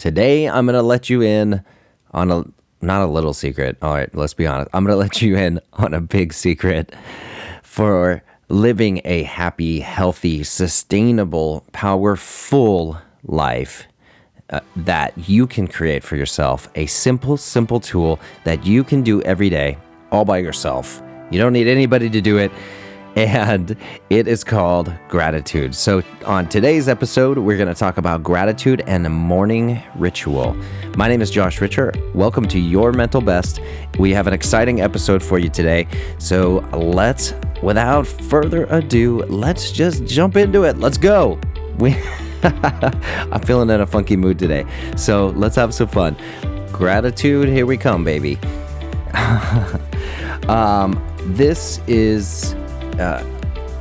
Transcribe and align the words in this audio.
Today, 0.00 0.48
I'm 0.48 0.64
going 0.64 0.76
to 0.76 0.82
let 0.82 1.10
you 1.10 1.20
in 1.20 1.62
on 2.12 2.30
a 2.30 2.44
not 2.80 3.02
a 3.02 3.06
little 3.06 3.34
secret. 3.34 3.76
All 3.82 3.92
right, 3.92 4.08
let's 4.14 4.32
be 4.32 4.46
honest. 4.46 4.70
I'm 4.72 4.82
going 4.82 4.94
to 4.94 4.98
let 4.98 5.20
you 5.20 5.36
in 5.36 5.60
on 5.74 5.92
a 5.92 6.00
big 6.00 6.32
secret 6.32 6.94
for 7.62 8.22
living 8.48 9.02
a 9.04 9.24
happy, 9.24 9.80
healthy, 9.80 10.42
sustainable, 10.42 11.66
powerful 11.72 12.96
life 13.24 13.86
uh, 14.48 14.60
that 14.74 15.12
you 15.28 15.46
can 15.46 15.68
create 15.68 16.02
for 16.02 16.16
yourself. 16.16 16.70
A 16.76 16.86
simple, 16.86 17.36
simple 17.36 17.78
tool 17.78 18.18
that 18.44 18.64
you 18.64 18.82
can 18.82 19.02
do 19.02 19.20
every 19.24 19.50
day 19.50 19.76
all 20.10 20.24
by 20.24 20.38
yourself. 20.38 21.02
You 21.30 21.38
don't 21.38 21.52
need 21.52 21.68
anybody 21.68 22.08
to 22.08 22.22
do 22.22 22.38
it 22.38 22.50
and 23.16 23.76
it 24.08 24.28
is 24.28 24.44
called 24.44 24.92
gratitude. 25.08 25.74
So, 25.74 26.02
on 26.24 26.48
today's 26.48 26.88
episode, 26.88 27.38
we're 27.38 27.56
going 27.56 27.68
to 27.68 27.74
talk 27.74 27.96
about 27.98 28.22
gratitude 28.22 28.82
and 28.86 29.10
morning 29.10 29.82
ritual. 29.96 30.56
My 30.96 31.08
name 31.08 31.20
is 31.20 31.30
Josh 31.30 31.60
Richer. 31.60 31.92
Welcome 32.14 32.46
to 32.48 32.58
Your 32.58 32.92
Mental 32.92 33.20
Best. 33.20 33.60
We 33.98 34.12
have 34.12 34.26
an 34.26 34.32
exciting 34.32 34.80
episode 34.80 35.22
for 35.22 35.38
you 35.38 35.48
today. 35.48 35.88
So, 36.18 36.58
let's, 36.72 37.34
without 37.62 38.06
further 38.06 38.66
ado, 38.66 39.24
let's 39.24 39.72
just 39.72 40.04
jump 40.04 40.36
into 40.36 40.64
it. 40.64 40.78
Let's 40.78 40.98
go. 40.98 41.40
We. 41.78 41.96
I'm 42.42 43.42
feeling 43.42 43.68
in 43.68 43.82
a 43.82 43.86
funky 43.86 44.16
mood 44.16 44.38
today. 44.38 44.64
So 44.96 45.26
let's 45.28 45.56
have 45.56 45.74
some 45.74 45.88
fun. 45.88 46.16
Gratitude, 46.72 47.48
here 47.48 47.66
we 47.66 47.76
come, 47.76 48.02
baby. 48.02 48.38
um, 50.48 50.98
this 51.34 51.80
is 51.86 52.54
uh, 53.00 53.24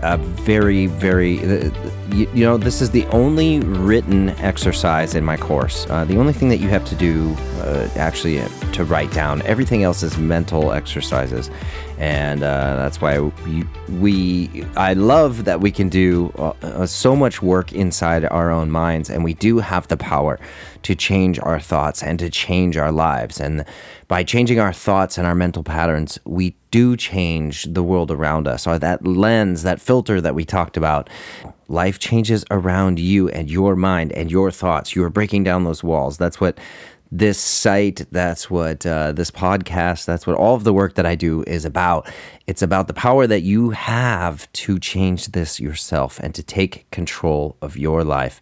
a 0.01 0.17
very, 0.17 0.85
very, 0.85 1.39
uh, 1.39 1.69
you, 2.11 2.29
you, 2.33 2.45
know, 2.45 2.57
this 2.57 2.81
is 2.81 2.91
the 2.91 3.05
only 3.07 3.59
written 3.59 4.29
exercise 4.39 5.13
in 5.13 5.25
my 5.25 5.35
course. 5.35 5.85
Uh, 5.89 6.05
the 6.05 6.17
only 6.17 6.33
thing 6.33 6.49
that 6.49 6.57
you 6.57 6.69
have 6.69 6.85
to 6.85 6.95
do, 6.95 7.35
uh, 7.59 7.89
actually, 7.95 8.39
uh, 8.39 8.47
to 8.71 8.85
write 8.85 9.11
down. 9.11 9.41
Everything 9.41 9.83
else 9.83 10.01
is 10.01 10.17
mental 10.17 10.71
exercises, 10.71 11.51
and 11.99 12.43
uh, 12.43 12.75
that's 12.77 13.01
why 13.01 13.19
we, 13.19 13.65
we, 13.89 14.65
I 14.77 14.93
love 14.93 15.43
that 15.43 15.59
we 15.59 15.69
can 15.69 15.89
do 15.89 16.31
so 16.85 17.13
much 17.13 17.41
work 17.41 17.73
inside 17.73 18.23
our 18.23 18.49
own 18.49 18.71
minds, 18.71 19.09
and 19.09 19.21
we 19.21 19.33
do 19.33 19.59
have 19.59 19.89
the 19.89 19.97
power 19.97 20.39
to 20.83 20.95
change 20.95 21.39
our 21.39 21.59
thoughts 21.59 22.01
and 22.01 22.17
to 22.19 22.29
change 22.29 22.77
our 22.77 22.93
lives. 22.93 23.41
And 23.41 23.65
by 24.07 24.23
changing 24.23 24.61
our 24.61 24.71
thoughts 24.71 25.17
and 25.17 25.27
our 25.27 25.35
mental 25.35 25.61
patterns, 25.61 26.17
we 26.23 26.55
do 26.71 26.95
change 26.95 27.65
the 27.65 27.83
world 27.83 28.11
around 28.11 28.47
us, 28.47 28.65
or 28.65 28.79
that 28.79 29.05
lens, 29.05 29.63
that 29.63 29.81
filter 29.81 30.21
that 30.21 30.33
we 30.33 30.45
talked 30.45 30.77
about. 30.77 31.09
Life 31.67 31.99
changes 31.99 32.45
around 32.49 32.97
you 32.97 33.27
and 33.27 33.51
your 33.51 33.75
mind 33.75 34.13
and 34.13 34.31
your 34.31 34.51
thoughts. 34.51 34.95
You 34.95 35.03
are 35.03 35.09
breaking 35.09 35.43
down 35.43 35.65
those 35.65 35.83
walls. 35.83 36.17
That's 36.17 36.39
what 36.39 36.57
this 37.11 37.39
site, 37.39 38.05
that's 38.11 38.49
what 38.49 38.85
uh, 38.85 39.11
this 39.11 39.31
podcast, 39.31 40.05
that's 40.05 40.27
what 40.27 40.35
all 40.35 40.55
of 40.55 40.63
the 40.63 40.73
work 40.73 40.95
that 40.95 41.05
I 41.05 41.15
do 41.15 41.43
is 41.47 41.65
about. 41.65 42.11
It's 42.45 42.61
about 42.61 42.87
the 42.87 42.93
power 42.93 43.25
that 43.25 43.41
you 43.41 43.71
have 43.71 44.51
to 44.53 44.77
change 44.77 45.27
this 45.27 45.59
yourself 45.59 46.19
and 46.19 46.35
to 46.35 46.43
take 46.43 46.89
control 46.91 47.55
of 47.61 47.77
your 47.77 48.03
life. 48.03 48.41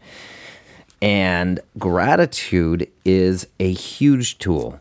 And 1.02 1.60
gratitude 1.78 2.90
is 3.06 3.48
a 3.60 3.72
huge 3.72 4.38
tool. 4.40 4.80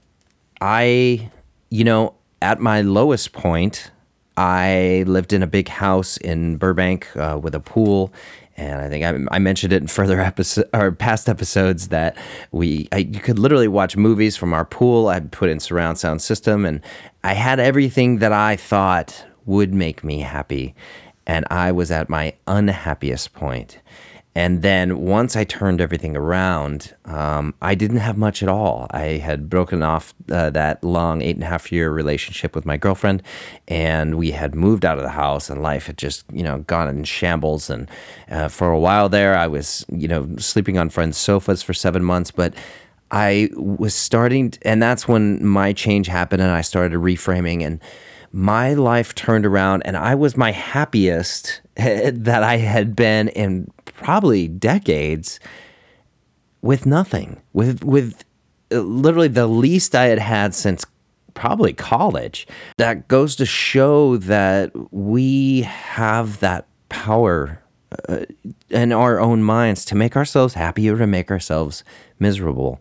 I, 0.60 1.30
you 1.70 1.84
know, 1.84 2.14
at 2.42 2.58
my 2.60 2.80
lowest 2.80 3.32
point, 3.32 3.90
I 4.36 5.04
lived 5.06 5.32
in 5.32 5.42
a 5.42 5.46
big 5.46 5.68
house 5.68 6.16
in 6.16 6.56
Burbank 6.56 7.14
uh, 7.16 7.38
with 7.40 7.54
a 7.54 7.60
pool. 7.60 8.12
And 8.56 8.80
I 8.80 8.88
think 8.88 9.04
I, 9.04 9.36
I, 9.36 9.38
mentioned 9.38 9.72
it 9.72 9.82
in 9.82 9.86
further 9.86 10.20
episode 10.20 10.68
or 10.72 10.90
past 10.90 11.28
episodes 11.28 11.88
that 11.88 12.16
we 12.52 12.88
I, 12.90 12.98
you 12.98 13.20
could 13.20 13.38
literally 13.38 13.68
watch 13.68 13.96
movies 13.96 14.36
from 14.36 14.54
our 14.54 14.64
pool. 14.64 15.08
I'd 15.08 15.30
put 15.30 15.50
in 15.50 15.60
surround 15.60 15.98
sound 15.98 16.22
system, 16.22 16.64
and 16.64 16.80
I 17.22 17.34
had 17.34 17.60
everything 17.60 18.18
that 18.18 18.32
I 18.32 18.56
thought 18.56 19.26
would 19.44 19.74
make 19.74 20.02
me 20.02 20.20
happy. 20.20 20.74
And 21.26 21.44
I 21.50 21.72
was 21.72 21.90
at 21.90 22.08
my 22.08 22.34
unhappiest 22.46 23.34
point. 23.34 23.80
And 24.36 24.60
then 24.60 24.98
once 24.98 25.34
I 25.34 25.44
turned 25.44 25.80
everything 25.80 26.14
around, 26.14 26.94
um, 27.06 27.54
I 27.62 27.74
didn't 27.74 27.96
have 27.96 28.18
much 28.18 28.42
at 28.42 28.50
all. 28.50 28.86
I 28.90 29.16
had 29.16 29.48
broken 29.48 29.82
off 29.82 30.12
uh, 30.30 30.50
that 30.50 30.84
long 30.84 31.22
eight 31.22 31.36
and 31.36 31.42
a 31.42 31.46
half 31.46 31.72
year 31.72 31.90
relationship 31.90 32.54
with 32.54 32.66
my 32.66 32.76
girlfriend, 32.76 33.22
and 33.66 34.16
we 34.16 34.32
had 34.32 34.54
moved 34.54 34.84
out 34.84 34.98
of 34.98 35.04
the 35.04 35.08
house, 35.08 35.48
and 35.48 35.62
life 35.62 35.86
had 35.86 35.96
just, 35.96 36.26
you 36.30 36.42
know, 36.42 36.58
gone 36.58 36.86
in 36.86 37.04
shambles. 37.04 37.70
And 37.70 37.88
uh, 38.30 38.48
for 38.48 38.70
a 38.70 38.78
while 38.78 39.08
there, 39.08 39.34
I 39.34 39.46
was, 39.46 39.86
you 39.90 40.06
know, 40.06 40.28
sleeping 40.36 40.76
on 40.76 40.90
friends' 40.90 41.16
sofas 41.16 41.62
for 41.62 41.72
seven 41.72 42.04
months. 42.04 42.30
But 42.30 42.52
I 43.10 43.48
was 43.54 43.94
starting, 43.94 44.52
and 44.60 44.82
that's 44.82 45.08
when 45.08 45.46
my 45.46 45.72
change 45.72 46.08
happened, 46.08 46.42
and 46.42 46.50
I 46.50 46.60
started 46.60 46.98
reframing 46.98 47.64
and 47.64 47.80
my 48.32 48.74
life 48.74 49.14
turned 49.14 49.46
around 49.46 49.80
and 49.86 49.96
I 49.96 50.14
was 50.14 50.36
my 50.36 50.50
happiest 50.52 51.62
that 52.14 52.42
I 52.42 52.56
had 52.56 52.96
been 52.96 53.28
in 53.28 53.70
probably 53.84 54.48
decades 54.48 55.40
with 56.62 56.86
nothing, 56.86 57.40
with 57.52 57.84
with 57.84 58.24
uh, 58.72 58.78
literally 58.78 59.28
the 59.28 59.46
least 59.46 59.94
I 59.94 60.06
had 60.06 60.18
had 60.18 60.54
since 60.54 60.84
probably 61.34 61.72
college. 61.72 62.46
That 62.78 63.08
goes 63.08 63.36
to 63.36 63.46
show 63.46 64.16
that 64.16 64.72
we 64.92 65.62
have 65.62 66.40
that 66.40 66.66
power 66.88 67.62
uh, 68.08 68.24
in 68.70 68.92
our 68.92 69.20
own 69.20 69.42
minds 69.42 69.84
to 69.86 69.94
make 69.94 70.16
ourselves 70.16 70.54
happy 70.54 70.88
or 70.88 70.96
to 70.96 71.06
make 71.06 71.30
ourselves 71.30 71.84
miserable. 72.18 72.80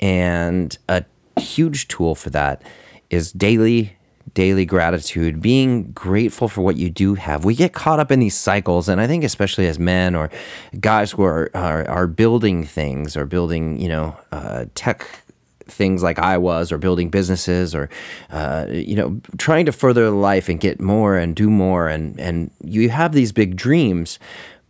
And 0.00 0.76
a 0.88 1.04
huge 1.38 1.88
tool 1.88 2.14
for 2.14 2.30
that 2.30 2.62
is 3.10 3.32
daily 3.32 3.96
daily 4.34 4.64
gratitude, 4.64 5.40
being 5.40 5.92
grateful 5.92 6.48
for 6.48 6.62
what 6.62 6.76
you 6.76 6.90
do 6.90 7.14
have. 7.14 7.44
We 7.44 7.54
get 7.54 7.72
caught 7.72 8.00
up 8.00 8.10
in 8.10 8.20
these 8.20 8.36
cycles, 8.36 8.88
and 8.88 9.00
I 9.00 9.06
think 9.06 9.24
especially 9.24 9.66
as 9.66 9.78
men 9.78 10.14
or 10.14 10.30
guys 10.80 11.12
who 11.12 11.22
are 11.22 11.50
are, 11.54 11.88
are 11.88 12.06
building 12.06 12.64
things 12.64 13.16
or 13.16 13.26
building, 13.26 13.80
you 13.80 13.88
know, 13.88 14.16
uh, 14.32 14.66
tech 14.74 15.22
things 15.68 16.02
like 16.02 16.18
I 16.18 16.38
was, 16.38 16.70
or 16.70 16.78
building 16.78 17.10
businesses, 17.10 17.74
or 17.74 17.88
uh, 18.30 18.66
you 18.70 18.96
know, 18.96 19.20
trying 19.38 19.66
to 19.66 19.72
further 19.72 20.10
life 20.10 20.48
and 20.48 20.60
get 20.60 20.80
more 20.80 21.16
and 21.16 21.34
do 21.34 21.50
more, 21.50 21.88
and 21.88 22.18
and 22.20 22.50
you 22.62 22.90
have 22.90 23.12
these 23.12 23.32
big 23.32 23.56
dreams, 23.56 24.18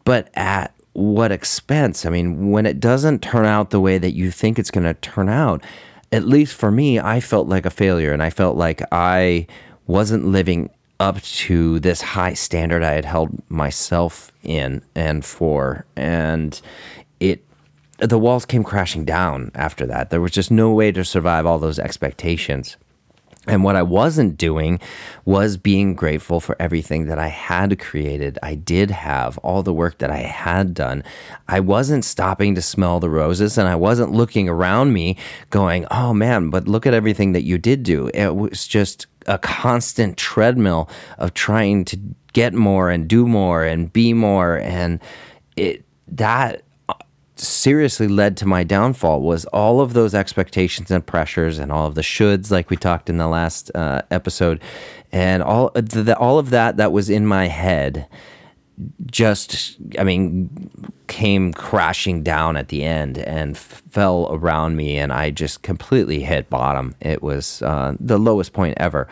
but 0.05 0.29
at 0.35 0.73
what 0.97 1.31
expense? 1.31 2.07
I 2.07 2.11
mean, 2.11 2.51
when 2.51 2.65
it 2.65 2.81
doesn't 2.81 3.23
turn 3.23 3.45
out 3.45 3.69
the 3.69 3.81
way 3.81 3.99
that 3.99 4.13
you 4.13 4.31
think 4.31 4.59
it's 4.59 4.71
going 4.71 4.85
to 4.85 4.95
turn 4.95 5.29
out, 5.29 5.63
at 6.13 6.27
least 6.27 6.55
for 6.55 6.71
me, 6.71 6.99
I 6.99 7.21
felt 7.21 7.49
like 7.49 7.67
a 7.67 7.71
failure 7.71 8.13
and 8.13 8.23
I 8.23 8.31
felt 8.31 8.57
like 8.57 8.83
I 8.93 9.47
wasn't 9.87 10.27
living 10.27 10.71
up 10.99 11.21
to 11.21 11.79
this 11.81 12.01
high 12.01 12.35
standard 12.35 12.83
I 12.83 12.93
had 12.93 13.05
held 13.05 13.43
myself 13.51 14.33
in 14.43 14.83
and 14.95 15.25
for. 15.25 15.85
And 15.95 16.61
it, 17.21 17.45
the 17.99 18.19
walls 18.19 18.45
came 18.45 18.65
crashing 18.65 19.05
down 19.05 19.51
after 19.55 19.87
that. 19.87 20.11
There 20.11 20.21
was 20.21 20.33
just 20.33 20.51
no 20.51 20.73
way 20.73 20.93
to 20.93 21.05
survive 21.05 21.45
all 21.47 21.59
those 21.59 21.79
expectations. 21.79 22.77
And 23.47 23.63
what 23.63 23.77
I 23.77 23.83
wasn't 23.83 24.37
doing 24.37 24.81
was 25.25 25.57
being 25.57 25.95
grateful 25.95 26.41
for 26.41 26.57
everything 26.59 27.07
that 27.07 27.19
I 27.19 27.29
had 27.29 27.79
created. 27.79 28.39
I 28.43 28.57
did 28.57 28.91
have 28.91 29.39
all 29.39 29.63
the 29.63 29.73
work 29.73 29.99
that 29.99 30.11
I 30.11 30.19
had 30.19 30.75
done. 30.75 31.05
I 31.49 31.61
wasn't 31.61 32.05
stopping 32.05 32.55
to 32.57 32.63
smell 32.63 32.99
the 32.99 33.11
roses 33.11 33.57
and 33.57 33.69
I 33.69 33.77
wasn't 33.77 34.13
looking 34.13 34.49
around 34.49 34.93
me 34.93 35.17
going, 35.51 35.87
oh 35.91 36.13
man, 36.13 36.51
but 36.51 36.67
look 36.67 36.87
at 36.87 36.95
everything 36.95 37.33
that 37.33 37.45
you 37.45 37.59
did 37.59 37.83
do. 37.83 38.11
It 38.13 38.35
was 38.35 38.67
just 38.67 39.07
a 39.27 39.39
constant 39.39 40.17
treadmill 40.17 40.89
of 41.19 41.35
trying 41.35 41.85
to 41.87 41.99
get 42.33 42.53
more 42.53 42.91
and 42.91 43.09
do 43.09 43.27
more 43.27 43.65
and 43.65 43.93
be 43.93 44.13
more. 44.13 44.59
And 44.59 45.01
it, 45.57 45.85
that 46.09 46.63
seriously 47.37 48.09
led 48.09 48.37
to 48.39 48.47
my 48.47 48.65
downfall 48.65 49.21
was 49.21 49.45
all 49.47 49.81
of 49.81 49.93
those 49.93 50.15
expectations 50.15 50.91
and 50.91 51.05
pressures 51.07 51.59
and 51.59 51.71
all 51.71 51.87
of 51.87 51.95
the 51.95 52.03
shoulds 52.03 52.51
like 52.51 52.71
we 52.71 52.77
talked 52.77 53.11
in 53.11 53.19
the 53.19 53.29
last 53.29 53.71
uh, 53.75 54.03
episode. 54.11 54.61
And 55.13 55.43
all 55.43 55.71
the, 55.75 56.17
all 56.19 56.39
of 56.39 56.51
that 56.51 56.77
that 56.77 56.93
was 56.93 57.11
in 57.11 57.27
my 57.27 57.47
head 57.47 58.07
just 59.07 59.79
i 59.99 60.05
mean 60.05 60.71
came 61.07 61.51
crashing 61.51 62.23
down 62.23 62.59
at 62.59 62.69
the 62.69 62.85
end 62.85 63.17
and 63.17 63.57
fell 63.57 64.29
around 64.31 64.77
me 64.77 64.99
and 64.99 65.15
i 65.15 65.31
just 65.31 65.63
completely 65.63 66.21
hit 66.23 66.51
bottom. 66.51 66.95
It 67.01 67.23
was 67.23 67.63
uh, 67.63 67.97
the 67.99 68.19
lowest 68.19 68.53
point 68.53 68.77
ever 68.79 69.09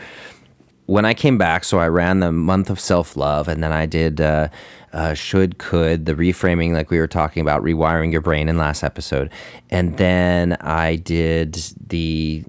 when 0.87 1.05
I 1.05 1.15
came 1.15 1.39
back, 1.39 1.65
so 1.65 1.79
I 1.79 1.89
ran 1.89 2.21
the 2.21 2.33
month 2.33 2.71
of 2.71 2.79
self 2.79 3.17
love, 3.17 3.49
and 3.49 3.63
then 3.63 3.73
I 3.73 3.87
did 3.87 4.21
uh, 4.21 4.49
uh, 4.93 5.15
should, 5.15 5.59
could, 5.59 6.07
the 6.07 6.15
reframing, 6.15 6.73
like 6.73 6.91
we 6.91 6.99
were 6.99 7.07
talking 7.07 7.41
about, 7.41 7.63
rewiring 7.63 8.13
your 8.13 8.21
brain 8.21 8.49
in 8.49 8.59
last 8.59 8.83
episode, 8.83 9.31
and 9.71 9.97
then 9.97 10.55
I 10.61 10.97
did 10.97 11.59
the 11.87 12.45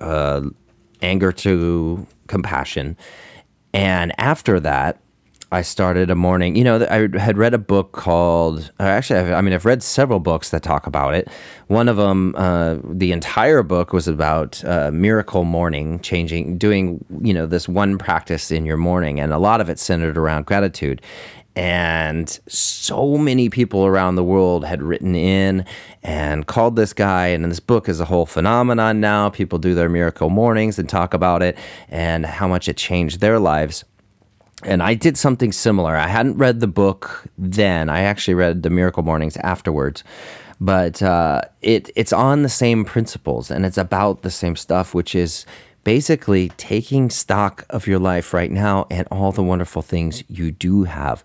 uh, 0.00 0.42
anger 1.02 1.32
to 1.32 2.06
compassion, 2.26 2.96
and 3.72 4.12
after 4.18 4.60
that, 4.60 5.00
I 5.52 5.62
started 5.62 6.10
a 6.10 6.14
morning. 6.14 6.54
You 6.54 6.62
know, 6.62 6.86
I 6.88 7.08
had 7.18 7.36
read 7.36 7.54
a 7.54 7.58
book 7.58 7.90
called. 7.90 8.70
Actually, 8.78 9.32
I 9.32 9.40
mean, 9.40 9.52
I've 9.52 9.64
read 9.64 9.82
several 9.82 10.20
books 10.20 10.50
that 10.50 10.62
talk 10.62 10.86
about 10.86 11.14
it. 11.14 11.28
One 11.66 11.88
of 11.88 11.96
them, 11.96 12.36
uh, 12.36 12.76
the 12.84 13.10
entire 13.10 13.64
book 13.64 13.92
was 13.92 14.06
about 14.06 14.64
uh, 14.64 14.92
miracle 14.92 15.42
morning, 15.44 15.98
changing, 16.00 16.56
doing, 16.56 17.04
you 17.20 17.34
know, 17.34 17.46
this 17.46 17.68
one 17.68 17.98
practice 17.98 18.52
in 18.52 18.64
your 18.64 18.76
morning, 18.76 19.18
and 19.18 19.32
a 19.32 19.38
lot 19.38 19.60
of 19.60 19.68
it 19.68 19.80
centered 19.80 20.16
around 20.16 20.46
gratitude. 20.46 21.02
And 21.56 22.28
so 22.46 23.18
many 23.18 23.50
people 23.50 23.84
around 23.84 24.14
the 24.14 24.22
world 24.22 24.64
had 24.64 24.82
written 24.82 25.16
in 25.16 25.66
and 26.00 26.46
called 26.46 26.76
this 26.76 26.92
guy. 26.92 27.26
And 27.26 27.44
this 27.44 27.58
book 27.58 27.88
is 27.88 27.98
a 27.98 28.04
whole 28.04 28.24
phenomenon 28.24 29.00
now. 29.00 29.30
People 29.30 29.58
do 29.58 29.74
their 29.74 29.88
miracle 29.88 30.30
mornings 30.30 30.78
and 30.78 30.88
talk 30.88 31.12
about 31.12 31.42
it 31.42 31.58
and 31.88 32.24
how 32.24 32.46
much 32.46 32.68
it 32.68 32.76
changed 32.76 33.20
their 33.20 33.40
lives 33.40 33.84
and 34.64 34.82
I 34.82 34.94
did 34.94 35.16
something 35.16 35.52
similar. 35.52 35.96
I 35.96 36.08
hadn't 36.08 36.38
read 36.38 36.60
the 36.60 36.66
book 36.66 37.24
then. 37.38 37.88
I 37.88 38.02
actually 38.02 38.34
read 38.34 38.62
the 38.62 38.70
Miracle 38.70 39.02
Mornings 39.02 39.36
afterwards, 39.38 40.04
but 40.60 41.02
uh, 41.02 41.42
it 41.62 41.90
it's 41.96 42.12
on 42.12 42.42
the 42.42 42.48
same 42.48 42.84
principles 42.84 43.50
and 43.50 43.64
it's 43.64 43.78
about 43.78 44.22
the 44.22 44.30
same 44.30 44.56
stuff, 44.56 44.94
which 44.94 45.14
is 45.14 45.46
basically 45.84 46.50
taking 46.56 47.08
stock 47.08 47.64
of 47.70 47.86
your 47.86 47.98
life 47.98 48.34
right 48.34 48.50
now 48.50 48.86
and 48.90 49.08
all 49.10 49.32
the 49.32 49.42
wonderful 49.42 49.82
things 49.82 50.22
you 50.28 50.50
do 50.50 50.84
have 50.84 51.24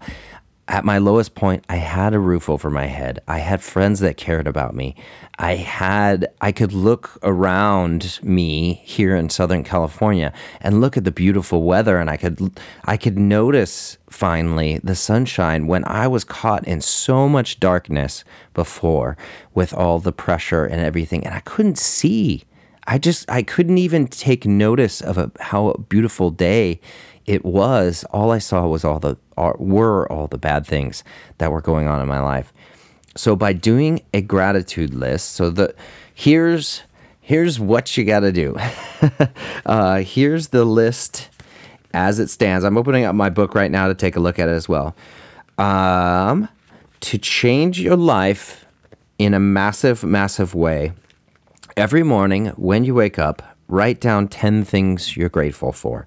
at 0.68 0.84
my 0.84 0.98
lowest 0.98 1.36
point, 1.36 1.64
I 1.70 1.76
had 1.76 2.16
a 2.16 2.20
roof 2.20 2.50
over 2.50 2.72
my 2.72 2.88
head. 2.88 3.20
I 3.28 3.38
had 3.38 3.62
friends 3.62 4.00
that 4.00 4.18
cared 4.18 4.48
about 4.48 4.74
me. 4.74 4.96
I 5.38 5.56
had, 5.56 6.28
I 6.42 6.52
could 6.52 6.74
look 6.74 7.20
around 7.22 8.20
me 8.24 8.82
here 8.84 9.16
in 9.16 9.30
Southern 9.30 9.64
California 9.64 10.34
and 10.62 10.82
look 10.82 10.98
at 10.98 11.04
the 11.04 11.12
beautiful 11.12 11.62
weather 11.62 12.00
and 12.00 12.10
I 12.10 12.18
could, 12.18 12.60
I 12.86 12.98
could 12.98 13.20
notice 13.20 14.00
finally 14.10 14.80
the 14.84 14.96
sunshine 14.96 15.68
when 15.68 15.86
I 15.86 16.08
was 16.08 16.24
caught 16.24 16.66
in 16.68 16.82
so 16.82 17.30
much 17.30 17.60
darkness 17.60 18.24
before 18.56 19.18
with 19.54 19.72
all 19.72 20.00
the 20.00 20.14
pressure 20.14 20.66
and 20.66 20.82
everything. 20.82 21.24
And 21.26 21.36
I 21.36 21.42
couldn't 21.42 21.78
see. 21.78 22.44
I 22.88 22.98
just, 22.98 23.30
I 23.30 23.44
couldn't 23.44 23.78
even 23.78 24.08
take 24.08 24.46
notice 24.46 25.00
of 25.00 25.20
a, 25.20 25.32
how 25.40 25.74
beautiful 25.90 26.32
day 26.32 26.80
it 27.26 27.44
was 27.44 28.06
all 28.12 28.32
I 28.32 28.38
saw 28.38 28.68
was 28.68 28.86
all 28.86 29.00
the 29.00 29.18
were 29.38 30.12
all 30.12 30.28
the 30.28 30.38
bad 30.38 30.66
things 30.66 31.04
that 31.38 31.52
were 31.52 31.62
going 31.62 31.88
on 31.88 32.02
in 32.02 32.08
my 32.08 32.20
life. 32.20 32.54
So 33.16 33.36
by 33.36 33.54
doing 33.54 34.02
a 34.14 34.22
gratitude 34.22 34.94
list, 34.94 35.32
so 35.32 35.50
the 35.50 35.74
here's 36.14 36.84
here's 37.22 37.60
what 37.60 37.96
you 37.98 38.04
got 38.04 38.22
to 38.22 38.32
do. 38.32 38.58
uh, 39.66 40.00
here's 40.00 40.50
the 40.50 40.66
list 40.66 41.30
as 41.94 42.20
it 42.20 42.30
stands. 42.30 42.66
I'm 42.66 42.78
opening 42.78 43.06
up 43.06 43.16
my 43.16 43.30
book 43.30 43.56
right 43.56 43.72
now 43.72 43.88
to 43.88 43.96
take 43.96 44.16
a 44.16 44.20
look 44.20 44.38
at 44.38 44.50
it 44.50 44.52
as 44.52 44.68
well. 44.68 44.96
Um, 45.58 46.50
to 47.00 47.18
change 47.18 47.80
your 47.80 47.96
life 47.96 48.66
in 49.18 49.34
a 49.34 49.40
massive, 49.40 50.04
massive 50.04 50.54
way, 50.54 50.92
every 51.78 52.04
morning 52.04 52.48
when 52.58 52.84
you 52.84 52.94
wake 52.94 53.18
up, 53.18 53.42
write 53.70 54.02
down 54.02 54.28
10 54.28 54.66
things 54.66 55.16
you're 55.16 55.30
grateful 55.30 55.72
for 55.72 56.06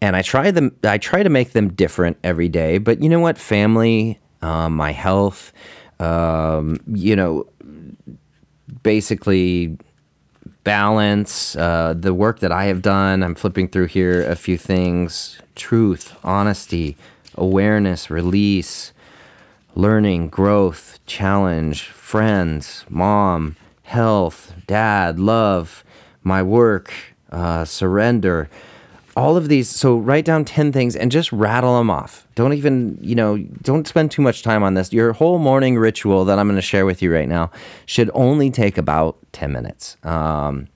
and 0.00 0.16
I 0.16 0.22
try 0.22 0.50
them. 0.50 0.76
I 0.82 0.98
try 0.98 1.22
to 1.22 1.30
make 1.30 1.52
them 1.52 1.72
different 1.72 2.18
every 2.22 2.48
day. 2.48 2.78
But 2.78 3.02
you 3.02 3.08
know 3.08 3.20
what? 3.20 3.38
Family, 3.38 4.20
um, 4.42 4.76
my 4.76 4.92
health, 4.92 5.52
um, 6.00 6.78
you 6.92 7.16
know, 7.16 7.46
basically 8.82 9.78
balance, 10.64 11.56
uh, 11.56 11.94
the 11.96 12.14
work 12.14 12.40
that 12.40 12.52
I 12.52 12.64
have 12.66 12.82
done. 12.82 13.22
I'm 13.22 13.34
flipping 13.34 13.68
through 13.68 13.86
here 13.86 14.24
a 14.24 14.36
few 14.36 14.58
things: 14.58 15.38
truth, 15.54 16.16
honesty, 16.22 16.96
awareness, 17.34 18.10
release, 18.10 18.92
learning, 19.74 20.28
growth, 20.28 20.98
challenge, 21.06 21.84
friends, 21.84 22.84
mom, 22.88 23.56
health, 23.82 24.54
dad, 24.66 25.18
love, 25.18 25.84
my 26.22 26.42
work, 26.42 26.92
uh, 27.30 27.64
surrender 27.64 28.48
all 29.16 29.36
of 29.36 29.48
these 29.48 29.68
so 29.68 29.96
write 29.96 30.24
down 30.24 30.44
10 30.44 30.72
things 30.72 30.96
and 30.96 31.10
just 31.10 31.32
rattle 31.32 31.78
them 31.78 31.90
off. 31.90 32.26
Don't 32.34 32.52
even 32.52 32.98
you 33.00 33.14
know 33.14 33.38
don't 33.62 33.86
spend 33.86 34.10
too 34.10 34.22
much 34.22 34.42
time 34.42 34.62
on 34.62 34.74
this. 34.74 34.92
Your 34.92 35.12
whole 35.12 35.38
morning 35.38 35.78
ritual 35.78 36.24
that 36.24 36.38
i'm 36.38 36.46
going 36.46 36.56
to 36.56 36.62
share 36.62 36.86
with 36.86 37.02
you 37.02 37.12
right 37.12 37.28
now 37.28 37.50
should 37.86 38.10
only 38.14 38.50
take 38.50 38.76
about 38.76 39.16
10 39.32 39.52
minutes 39.52 39.96
um, 40.02 40.66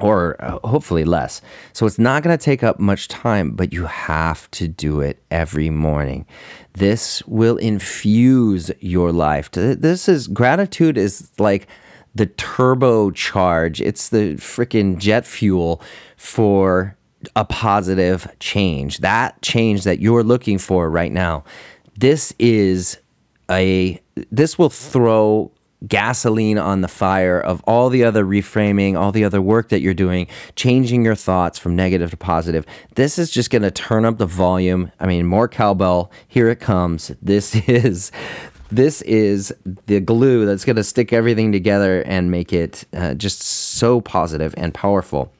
or 0.00 0.36
uh, 0.44 0.58
hopefully 0.68 1.04
less. 1.04 1.40
So 1.72 1.86
it's 1.86 1.98
not 1.98 2.22
going 2.22 2.36
to 2.36 2.42
take 2.42 2.62
up 2.62 2.78
much 2.78 3.08
time 3.08 3.52
but 3.52 3.72
you 3.72 3.86
have 3.86 4.50
to 4.52 4.68
do 4.68 5.00
it 5.00 5.22
every 5.30 5.70
morning. 5.70 6.26
This 6.74 7.22
will 7.26 7.56
infuse 7.56 8.70
your 8.80 9.12
life. 9.12 9.50
This 9.50 10.08
is 10.08 10.26
gratitude 10.28 10.98
is 10.98 11.30
like 11.38 11.66
the 12.14 12.26
turbo 12.26 13.10
charge. 13.12 13.80
It's 13.80 14.10
the 14.10 14.34
freaking 14.34 14.98
jet 14.98 15.26
fuel 15.26 15.80
for 16.16 16.97
a 17.34 17.44
positive 17.44 18.28
change, 18.40 18.98
that 18.98 19.40
change 19.42 19.84
that 19.84 20.00
you're 20.00 20.22
looking 20.22 20.58
for 20.58 20.90
right 20.90 21.12
now. 21.12 21.44
This 21.96 22.32
is 22.38 22.98
a 23.50 24.00
this 24.30 24.58
will 24.58 24.70
throw 24.70 25.50
gasoline 25.86 26.58
on 26.58 26.80
the 26.80 26.88
fire 26.88 27.38
of 27.40 27.62
all 27.64 27.88
the 27.88 28.02
other 28.04 28.24
reframing, 28.24 28.96
all 28.96 29.12
the 29.12 29.24
other 29.24 29.40
work 29.40 29.68
that 29.68 29.80
you're 29.80 29.94
doing, 29.94 30.26
changing 30.56 31.04
your 31.04 31.14
thoughts 31.14 31.58
from 31.58 31.76
negative 31.76 32.10
to 32.10 32.16
positive. 32.16 32.66
This 32.96 33.18
is 33.18 33.30
just 33.30 33.50
going 33.50 33.62
to 33.62 33.70
turn 33.70 34.04
up 34.04 34.18
the 34.18 34.26
volume. 34.26 34.90
I 34.98 35.06
mean, 35.06 35.26
more 35.26 35.48
cowbell. 35.48 36.10
Here 36.26 36.48
it 36.48 36.60
comes. 36.60 37.12
This 37.22 37.54
is 37.68 38.10
this 38.70 39.00
is 39.02 39.54
the 39.86 40.00
glue 40.00 40.44
that's 40.44 40.64
going 40.64 40.76
to 40.76 40.84
stick 40.84 41.12
everything 41.12 41.52
together 41.52 42.02
and 42.02 42.30
make 42.30 42.52
it 42.52 42.84
uh, 42.92 43.14
just 43.14 43.40
so 43.40 44.00
positive 44.00 44.54
and 44.58 44.74
powerful. 44.74 45.32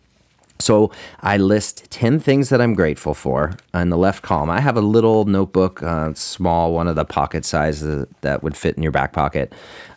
So 0.60 0.90
I 1.20 1.36
list 1.36 1.90
10 1.90 2.18
things 2.18 2.48
that 2.48 2.60
I'm 2.60 2.74
grateful 2.74 3.14
for 3.14 3.54
in 3.72 3.90
the 3.90 3.96
left 3.96 4.22
column. 4.22 4.50
I 4.50 4.60
have 4.60 4.76
a 4.76 4.80
little 4.80 5.24
notebook, 5.24 5.82
uh, 5.82 6.12
small, 6.14 6.72
one 6.72 6.88
of 6.88 6.96
the 6.96 7.04
pocket 7.04 7.44
sizes 7.44 8.06
that 8.22 8.42
would 8.42 8.56
fit 8.56 8.76
in 8.76 8.82
your 8.82 8.92
back 8.92 9.12
pocket. 9.12 9.52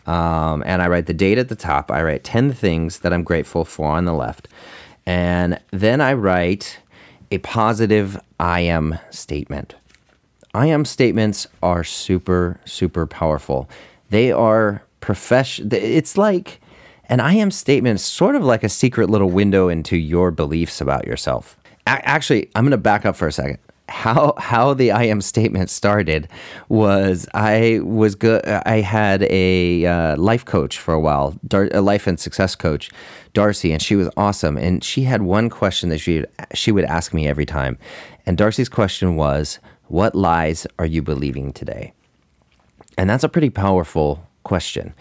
Um, 0.06 0.64
and 0.66 0.82
I 0.82 0.88
write 0.88 1.08
the 1.08 1.14
date 1.14 1.38
at 1.38 1.50
the 1.50 1.56
top. 1.56 1.92
I 1.92 2.04
write 2.04 2.24
10 2.24 2.54
things 2.54 3.00
that 3.00 3.12
I'm 3.12 3.24
grateful 3.24 3.66
for 3.66 3.88
on 3.88 4.06
the 4.06 4.14
left. 4.14 4.48
And 5.06 5.60
then 5.72 6.00
I 6.00 6.14
write 6.14 6.80
a 7.32 7.40
positive 7.40 8.20
I 8.40 8.62
am 8.62 9.00
statement. 9.10 9.76
I 10.54 10.68
am 10.68 10.86
statements 10.86 11.48
are 11.64 11.84
super, 11.84 12.60
super 12.66 13.08
powerful. 13.08 13.70
They 14.10 14.32
are 14.32 14.84
profession. 15.00 15.70
It's 15.72 16.18
like 16.18 16.62
an 17.12 17.20
I 17.20 17.34
am 17.34 17.52
statement 17.52 17.96
is 17.96 18.06
sort 18.06 18.36
of 18.36 18.44
like 18.44 18.64
a 18.64 18.70
secret 18.70 19.10
little 19.10 19.30
window 19.30 19.68
into 19.68 19.98
your 19.98 20.32
beliefs 20.32 20.80
about 20.80 21.06
yourself. 21.06 21.58
A- 21.86 22.08
actually, 22.08 22.50
I'm 22.56 22.64
going 22.64 22.72
to 22.72 22.78
back 22.78 23.06
up 23.06 23.18
for 23.18 23.28
a 23.28 23.34
second. 23.34 23.60
How 23.90 24.34
how 24.38 24.74
the 24.74 24.92
I 24.92 25.04
am 25.04 25.20
statement 25.20 25.70
started 25.70 26.30
was 26.70 27.28
I 27.34 27.82
was 27.84 28.16
good. 28.16 28.46
I 28.46 28.80
had 28.80 29.24
a 29.24 29.86
uh, 29.86 30.16
life 30.16 30.46
coach 30.46 30.80
for 30.80 30.94
a 30.94 31.00
while, 31.00 31.38
Dar- 31.46 31.68
a 31.74 31.82
life 31.82 32.08
and 32.08 32.18
success 32.18 32.56
coach, 32.56 32.90
Darcy, 33.34 33.74
and 33.74 33.82
she 33.82 33.98
was 33.98 34.10
awesome. 34.16 34.56
And 34.56 34.82
she 34.82 35.04
had 35.04 35.24
one 35.24 35.50
question 35.50 35.90
that 35.90 35.98
she 35.98 36.24
she 36.54 36.72
would 36.72 36.86
ask 36.86 37.14
me 37.14 37.28
every 37.28 37.46
time, 37.46 37.78
and 38.26 38.38
Darcy's 38.38 38.70
question 38.70 39.18
was, 39.18 39.60
"What 39.88 40.16
lies 40.16 40.66
are 40.80 40.86
you 40.86 41.02
believing 41.02 41.52
today?" 41.52 41.92
And 42.98 43.10
that's 43.10 43.26
a 43.26 43.30
pretty 43.30 43.50
powerful 43.50 44.26
question 44.44 44.94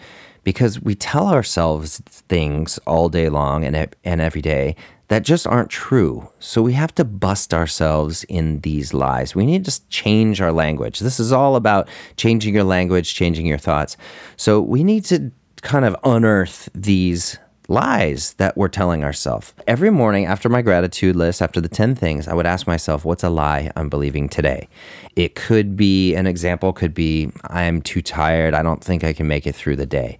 because 0.43 0.81
we 0.81 0.95
tell 0.95 1.27
ourselves 1.27 1.99
things 2.29 2.79
all 2.87 3.09
day 3.09 3.29
long 3.29 3.63
and, 3.63 3.95
and 4.03 4.21
every 4.21 4.41
day 4.41 4.75
that 5.11 5.23
just 5.23 5.45
aren't 5.45 5.69
true. 5.69 6.29
So 6.39 6.61
we 6.61 6.71
have 6.71 6.95
to 6.95 7.03
bust 7.03 7.53
ourselves 7.53 8.23
in 8.29 8.61
these 8.61 8.93
lies. 8.93 9.35
We 9.35 9.45
need 9.45 9.65
to 9.65 9.87
change 9.89 10.39
our 10.39 10.53
language. 10.53 10.99
This 10.99 11.19
is 11.19 11.33
all 11.33 11.57
about 11.57 11.89
changing 12.15 12.53
your 12.53 12.63
language, 12.63 13.13
changing 13.13 13.45
your 13.45 13.57
thoughts. 13.57 13.97
So 14.37 14.61
we 14.61 14.85
need 14.85 15.03
to 15.05 15.31
kind 15.63 15.83
of 15.83 15.97
unearth 16.05 16.69
these 16.73 17.37
lies 17.71 18.33
that 18.33 18.57
we're 18.57 18.67
telling 18.67 19.03
ourselves. 19.03 19.53
Every 19.65 19.89
morning 19.89 20.25
after 20.25 20.49
my 20.49 20.61
gratitude 20.61 21.15
list, 21.15 21.41
after 21.41 21.61
the 21.61 21.69
10 21.69 21.95
things, 21.95 22.27
I 22.27 22.33
would 22.33 22.45
ask 22.45 22.67
myself, 22.67 23.05
what's 23.05 23.23
a 23.23 23.29
lie 23.29 23.71
I'm 23.75 23.89
believing 23.89 24.27
today? 24.27 24.67
It 25.15 25.35
could 25.35 25.77
be 25.77 26.13
an 26.15 26.27
example, 26.27 26.73
could 26.73 26.93
be, 26.93 27.31
I'm 27.45 27.81
too 27.81 28.01
tired. 28.01 28.53
I 28.53 28.61
don't 28.61 28.83
think 28.83 29.03
I 29.03 29.13
can 29.13 29.27
make 29.27 29.47
it 29.47 29.55
through 29.55 29.77
the 29.77 29.85
day 29.85 30.19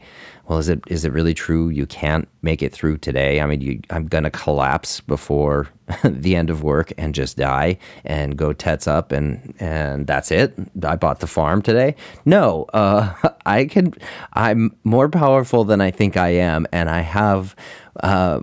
well, 0.52 0.60
is 0.60 0.68
it 0.68 0.84
is 0.88 1.06
it 1.06 1.14
really 1.14 1.34
true 1.34 1.70
you 1.70 1.86
can't 1.86 2.28
make 2.42 2.62
it 2.62 2.74
through 2.74 2.98
today? 2.98 3.40
I 3.40 3.46
mean, 3.46 3.62
you, 3.62 3.80
I'm 3.90 4.06
gonna 4.06 4.30
collapse 4.30 5.00
before 5.00 5.70
the 6.04 6.36
end 6.36 6.50
of 6.50 6.62
work 6.62 6.92
and 6.98 7.16
just 7.16 7.38
die 7.38 7.78
and 8.04 8.36
go 8.36 8.52
tets 8.52 8.86
up 8.86 9.14
and 9.14 9.56
and 9.62 10.06
that's 10.06 10.30
it. 10.30 10.54
I 10.84 10.98
bought 10.98 11.22
the 11.22 11.28
farm 11.28 11.62
today. 11.62 11.96
No, 12.26 12.66
uh, 12.74 13.14
I 13.46 13.64
can. 13.64 13.94
I'm 14.34 14.76
more 14.84 15.08
powerful 15.08 15.64
than 15.64 15.80
I 15.80 15.90
think 15.90 16.18
I 16.18 16.32
am, 16.32 16.68
and 16.74 16.90
I 16.90 17.00
have. 17.00 17.56
Uh, 18.04 18.42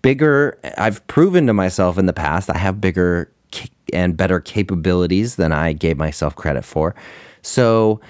bigger 0.00 0.56
i've 0.78 1.04
proven 1.08 1.48
to 1.48 1.52
myself 1.52 1.98
in 1.98 2.06
the 2.06 2.12
past 2.12 2.48
i 2.48 2.56
have 2.56 2.80
bigger 2.80 3.32
and 3.92 4.16
better 4.16 4.40
capabilities 4.40 5.36
than 5.36 5.52
I 5.52 5.72
gave 5.72 5.96
myself 5.96 6.36
credit 6.36 6.64
for. 6.64 6.94
So 7.42 8.00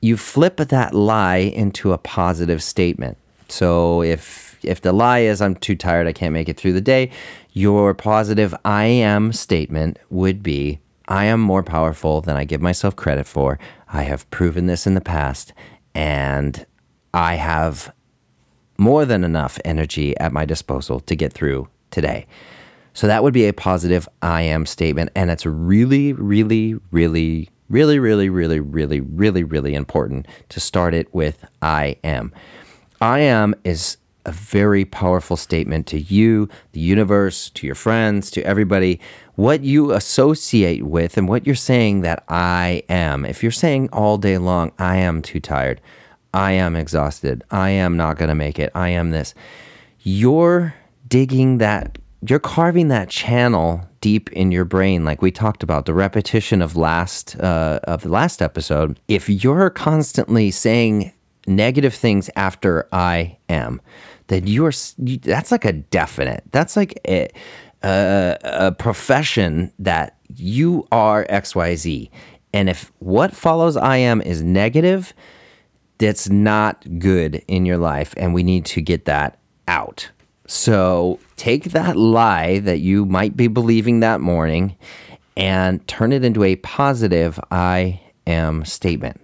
you 0.00 0.16
flip 0.16 0.56
that 0.56 0.94
lie 0.94 1.36
into 1.36 1.92
a 1.92 1.98
positive 1.98 2.62
statement. 2.62 3.16
So 3.48 4.02
if 4.02 4.58
if 4.62 4.80
the 4.80 4.92
lie 4.92 5.20
is 5.20 5.40
I'm 5.40 5.54
too 5.54 5.76
tired, 5.76 6.06
I 6.06 6.12
can't 6.12 6.32
make 6.32 6.48
it 6.48 6.56
through 6.56 6.72
the 6.72 6.80
day, 6.80 7.10
your 7.52 7.94
positive 7.94 8.54
I 8.64 8.84
am 8.84 9.32
statement 9.32 9.98
would 10.10 10.42
be 10.42 10.80
I 11.08 11.26
am 11.26 11.40
more 11.40 11.62
powerful 11.62 12.20
than 12.20 12.36
I 12.36 12.44
give 12.44 12.60
myself 12.60 12.96
credit 12.96 13.26
for. 13.26 13.58
I 13.88 14.02
have 14.02 14.28
proven 14.30 14.66
this 14.66 14.86
in 14.86 14.94
the 14.94 15.00
past 15.00 15.52
and 15.94 16.66
I 17.14 17.34
have 17.34 17.92
more 18.76 19.04
than 19.04 19.24
enough 19.24 19.58
energy 19.64 20.16
at 20.18 20.32
my 20.32 20.44
disposal 20.44 21.00
to 21.00 21.14
get 21.14 21.32
through 21.32 21.68
today. 21.90 22.26
So 22.92 23.06
that 23.06 23.22
would 23.22 23.34
be 23.34 23.46
a 23.46 23.52
positive 23.52 24.08
I 24.22 24.42
am 24.42 24.66
statement. 24.66 25.10
And 25.14 25.30
it's 25.30 25.46
really, 25.46 26.12
really, 26.14 26.76
really, 26.90 27.50
really, 27.68 27.98
really, 27.98 28.28
really, 28.28 28.60
really, 28.60 29.00
really, 29.00 29.44
really 29.44 29.74
important 29.74 30.26
to 30.48 30.60
start 30.60 30.94
it 30.94 31.12
with 31.14 31.44
I 31.62 31.96
am. 32.04 32.32
I 33.00 33.20
am 33.20 33.54
is 33.64 33.98
a 34.24 34.32
very 34.32 34.84
powerful 34.84 35.36
statement 35.36 35.86
to 35.86 36.00
you, 36.00 36.48
the 36.72 36.80
universe, 36.80 37.48
to 37.50 37.66
your 37.66 37.76
friends, 37.76 38.30
to 38.32 38.42
everybody. 38.42 39.00
What 39.36 39.62
you 39.62 39.92
associate 39.92 40.82
with 40.82 41.16
and 41.16 41.28
what 41.28 41.46
you're 41.46 41.54
saying 41.54 42.00
that 42.00 42.24
I 42.28 42.82
am. 42.88 43.24
If 43.24 43.42
you're 43.42 43.52
saying 43.52 43.90
all 43.92 44.18
day 44.18 44.38
long, 44.38 44.72
I 44.78 44.96
am 44.96 45.22
too 45.22 45.40
tired, 45.40 45.80
I 46.34 46.52
am 46.52 46.74
exhausted, 46.74 47.44
I 47.50 47.70
am 47.70 47.96
not 47.96 48.18
going 48.18 48.28
to 48.28 48.34
make 48.34 48.58
it, 48.58 48.72
I 48.74 48.88
am 48.90 49.10
this, 49.10 49.34
you're 50.00 50.74
digging 51.06 51.58
that, 51.58 51.98
you're 52.30 52.38
carving 52.38 52.88
that 52.88 53.08
channel 53.08 53.86
deep 54.00 54.30
in 54.32 54.52
your 54.52 54.64
brain, 54.64 55.04
like 55.04 55.22
we 55.22 55.30
talked 55.30 55.62
about 55.62 55.86
the 55.86 55.94
repetition 55.94 56.62
of 56.62 56.76
last 56.76 57.38
uh, 57.40 57.80
of 57.84 58.02
the 58.02 58.08
last 58.08 58.40
episode. 58.40 59.00
If 59.08 59.28
you're 59.28 59.70
constantly 59.70 60.50
saying 60.50 61.12
negative 61.46 61.94
things 61.94 62.30
after 62.36 62.88
I 62.92 63.38
am, 63.48 63.80
then 64.28 64.46
you're 64.46 64.72
that's 64.98 65.52
like 65.52 65.64
a 65.64 65.72
definite. 65.72 66.44
That's 66.50 66.76
like 66.76 66.98
a, 67.06 67.28
a, 67.82 68.38
a 68.42 68.72
profession 68.72 69.72
that 69.78 70.16
you 70.34 70.86
are 70.90 71.24
XYZ. 71.26 72.10
And 72.52 72.68
if 72.68 72.90
what 72.98 73.34
follows 73.34 73.76
I 73.76 73.98
am 73.98 74.20
is 74.22 74.42
negative, 74.42 75.12
that's 75.98 76.28
not 76.28 76.84
good 76.98 77.42
in 77.48 77.66
your 77.66 77.78
life. 77.78 78.14
And 78.16 78.34
we 78.34 78.42
need 78.42 78.64
to 78.66 78.80
get 78.80 79.04
that 79.04 79.38
out. 79.68 80.10
So 80.46 81.18
take 81.36 81.64
that 81.64 81.96
lie 81.96 82.60
that 82.60 82.78
you 82.78 83.04
might 83.04 83.36
be 83.36 83.48
believing 83.48 84.00
that 84.00 84.20
morning 84.20 84.76
and 85.36 85.86
turn 85.86 86.12
it 86.12 86.24
into 86.24 86.44
a 86.44 86.56
positive 86.56 87.38
I 87.50 88.00
am 88.26 88.64
statement. 88.64 89.20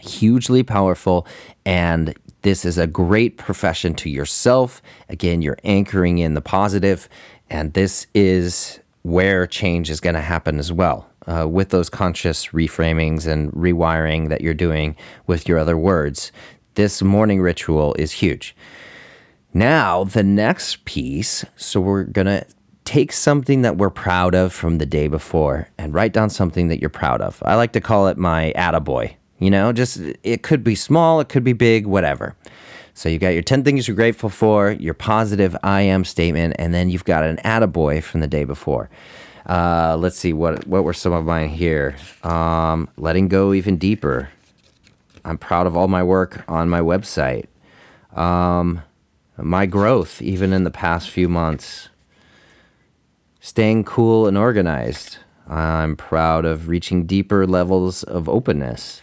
Hugely 0.00 0.62
powerful. 0.62 1.26
And 1.66 2.16
this 2.42 2.64
is 2.64 2.78
a 2.78 2.86
great 2.86 3.36
profession 3.36 3.94
to 3.96 4.08
yourself. 4.08 4.80
Again, 5.08 5.42
you're 5.42 5.58
anchoring 5.62 6.18
in 6.18 6.34
the 6.34 6.40
positive, 6.40 7.08
and 7.50 7.74
this 7.74 8.06
is 8.14 8.80
where 9.02 9.46
change 9.46 9.90
is 9.90 10.00
going 10.00 10.14
to 10.14 10.20
happen 10.20 10.58
as 10.58 10.72
well. 10.72 11.06
Uh, 11.26 11.46
with 11.46 11.68
those 11.68 11.90
conscious 11.90 12.46
reframings 12.46 13.26
and 13.26 13.52
rewiring 13.52 14.30
that 14.30 14.40
you're 14.40 14.54
doing 14.54 14.96
with 15.26 15.46
your 15.46 15.58
other 15.58 15.76
words, 15.76 16.32
this 16.76 17.02
morning 17.02 17.42
ritual 17.42 17.94
is 17.98 18.10
huge. 18.12 18.56
Now, 19.52 20.04
the 20.04 20.22
next 20.22 20.84
piece, 20.84 21.44
so 21.56 21.80
we're 21.80 22.04
going 22.04 22.26
to 22.26 22.46
take 22.84 23.12
something 23.12 23.62
that 23.62 23.76
we're 23.76 23.90
proud 23.90 24.34
of 24.34 24.52
from 24.52 24.78
the 24.78 24.86
day 24.86 25.08
before 25.08 25.68
and 25.78 25.92
write 25.92 26.12
down 26.12 26.30
something 26.30 26.68
that 26.68 26.80
you're 26.80 26.90
proud 26.90 27.20
of. 27.20 27.42
I 27.44 27.56
like 27.56 27.72
to 27.72 27.80
call 27.80 28.08
it 28.08 28.16
my 28.16 28.52
attaboy. 28.56 29.14
You 29.38 29.50
know, 29.50 29.72
just 29.72 30.00
it 30.22 30.42
could 30.42 30.62
be 30.62 30.74
small, 30.74 31.20
it 31.20 31.28
could 31.28 31.44
be 31.44 31.52
big, 31.52 31.86
whatever. 31.86 32.36
So 32.94 33.08
you 33.08 33.18
got 33.18 33.28
your 33.28 33.42
10 33.42 33.64
things 33.64 33.88
you're 33.88 33.94
grateful 33.94 34.28
for, 34.28 34.72
your 34.72 34.94
positive 34.94 35.56
I 35.62 35.82
am 35.82 36.04
statement, 36.04 36.56
and 36.58 36.74
then 36.74 36.90
you've 36.90 37.04
got 37.04 37.24
an 37.24 37.36
attaboy 37.38 38.02
from 38.02 38.20
the 38.20 38.26
day 38.26 38.44
before. 38.44 38.90
Uh, 39.46 39.96
let's 39.98 40.16
see, 40.16 40.32
what, 40.32 40.66
what 40.66 40.84
were 40.84 40.92
some 40.92 41.12
of 41.12 41.24
mine 41.24 41.48
here? 41.48 41.96
Um, 42.22 42.88
letting 42.96 43.28
go 43.28 43.54
even 43.54 43.78
deeper. 43.78 44.28
I'm 45.24 45.38
proud 45.38 45.66
of 45.66 45.76
all 45.76 45.88
my 45.88 46.02
work 46.02 46.44
on 46.46 46.68
my 46.68 46.80
website. 46.80 47.46
Um, 48.14 48.82
my 49.42 49.66
growth, 49.66 50.20
even 50.22 50.52
in 50.52 50.64
the 50.64 50.70
past 50.70 51.10
few 51.10 51.28
months. 51.28 51.88
Staying 53.40 53.84
cool 53.84 54.26
and 54.26 54.36
organized. 54.36 55.18
I'm 55.48 55.96
proud 55.96 56.44
of 56.44 56.68
reaching 56.68 57.06
deeper 57.06 57.46
levels 57.46 58.02
of 58.02 58.28
openness. 58.28 59.00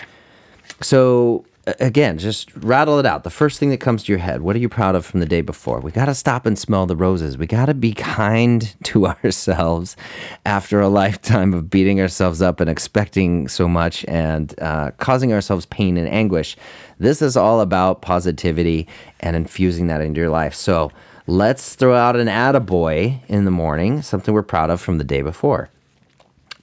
So 0.81 1.45
again, 1.79 2.17
just 2.17 2.55
rattle 2.55 2.97
it 2.97 3.05
out. 3.05 3.23
The 3.23 3.29
first 3.29 3.59
thing 3.59 3.69
that 3.71 3.79
comes 3.79 4.03
to 4.03 4.11
your 4.11 4.19
head. 4.19 4.41
What 4.41 4.55
are 4.55 4.59
you 4.59 4.69
proud 4.69 4.95
of 4.95 5.05
from 5.05 5.19
the 5.19 5.25
day 5.25 5.41
before? 5.41 5.79
We 5.79 5.91
got 5.91 6.05
to 6.05 6.15
stop 6.15 6.45
and 6.45 6.57
smell 6.57 6.85
the 6.85 6.95
roses. 6.95 7.37
We 7.37 7.45
got 7.45 7.65
to 7.65 7.73
be 7.73 7.93
kind 7.93 8.73
to 8.83 9.07
ourselves 9.07 9.97
after 10.45 10.79
a 10.79 10.87
lifetime 10.87 11.53
of 11.53 11.69
beating 11.69 11.99
ourselves 11.99 12.41
up 12.41 12.59
and 12.59 12.69
expecting 12.69 13.47
so 13.47 13.67
much 13.67 14.05
and 14.05 14.57
uh, 14.61 14.91
causing 14.97 15.33
ourselves 15.33 15.65
pain 15.65 15.97
and 15.97 16.07
anguish. 16.07 16.55
This 16.99 17.21
is 17.21 17.35
all 17.35 17.59
about 17.59 18.01
positivity 18.01 18.87
and 19.19 19.35
infusing 19.35 19.87
that 19.87 20.01
into 20.01 20.21
your 20.21 20.29
life. 20.29 20.55
So 20.55 20.91
let's 21.27 21.75
throw 21.75 21.95
out 21.95 22.15
an 22.15 22.27
attaboy 22.27 23.19
in 23.27 23.45
the 23.45 23.51
morning, 23.51 24.01
something 24.01 24.33
we're 24.33 24.43
proud 24.43 24.69
of 24.69 24.79
from 24.79 24.97
the 24.97 25.03
day 25.03 25.21
before. 25.21 25.69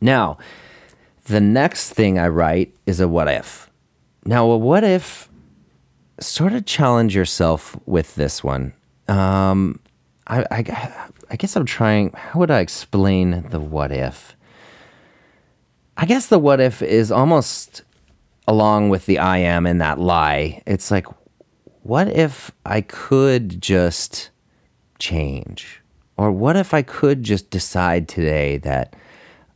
Now, 0.00 0.38
the 1.26 1.40
next 1.40 1.90
thing 1.92 2.18
I 2.18 2.28
write 2.28 2.74
is 2.86 3.00
a 3.00 3.08
what 3.08 3.28
if. 3.28 3.70
Now, 4.26 4.46
what 4.46 4.84
if 4.84 5.28
sort 6.20 6.52
of 6.52 6.64
challenge 6.64 7.14
yourself 7.14 7.76
with 7.86 8.14
this 8.14 8.42
one? 8.42 8.72
Um, 9.08 9.80
I, 10.26 10.44
I, 10.50 11.08
I 11.30 11.36
guess 11.36 11.56
I'm 11.56 11.66
trying. 11.66 12.12
How 12.12 12.40
would 12.40 12.50
I 12.50 12.60
explain 12.60 13.46
the 13.50 13.60
what 13.60 13.92
if? 13.92 14.34
I 15.96 16.06
guess 16.06 16.26
the 16.26 16.38
what 16.38 16.60
if 16.60 16.82
is 16.82 17.12
almost 17.12 17.82
along 18.48 18.88
with 18.88 19.06
the 19.06 19.18
I 19.18 19.38
am 19.38 19.66
and 19.66 19.80
that 19.80 19.98
lie. 19.98 20.62
It's 20.66 20.90
like, 20.90 21.06
what 21.82 22.08
if 22.08 22.50
I 22.64 22.80
could 22.80 23.60
just 23.60 24.30
change? 24.98 25.82
Or 26.16 26.32
what 26.32 26.56
if 26.56 26.72
I 26.72 26.82
could 26.82 27.22
just 27.22 27.50
decide 27.50 28.08
today 28.08 28.58
that 28.58 28.94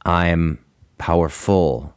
I'm 0.04 0.58
powerful 0.98 1.94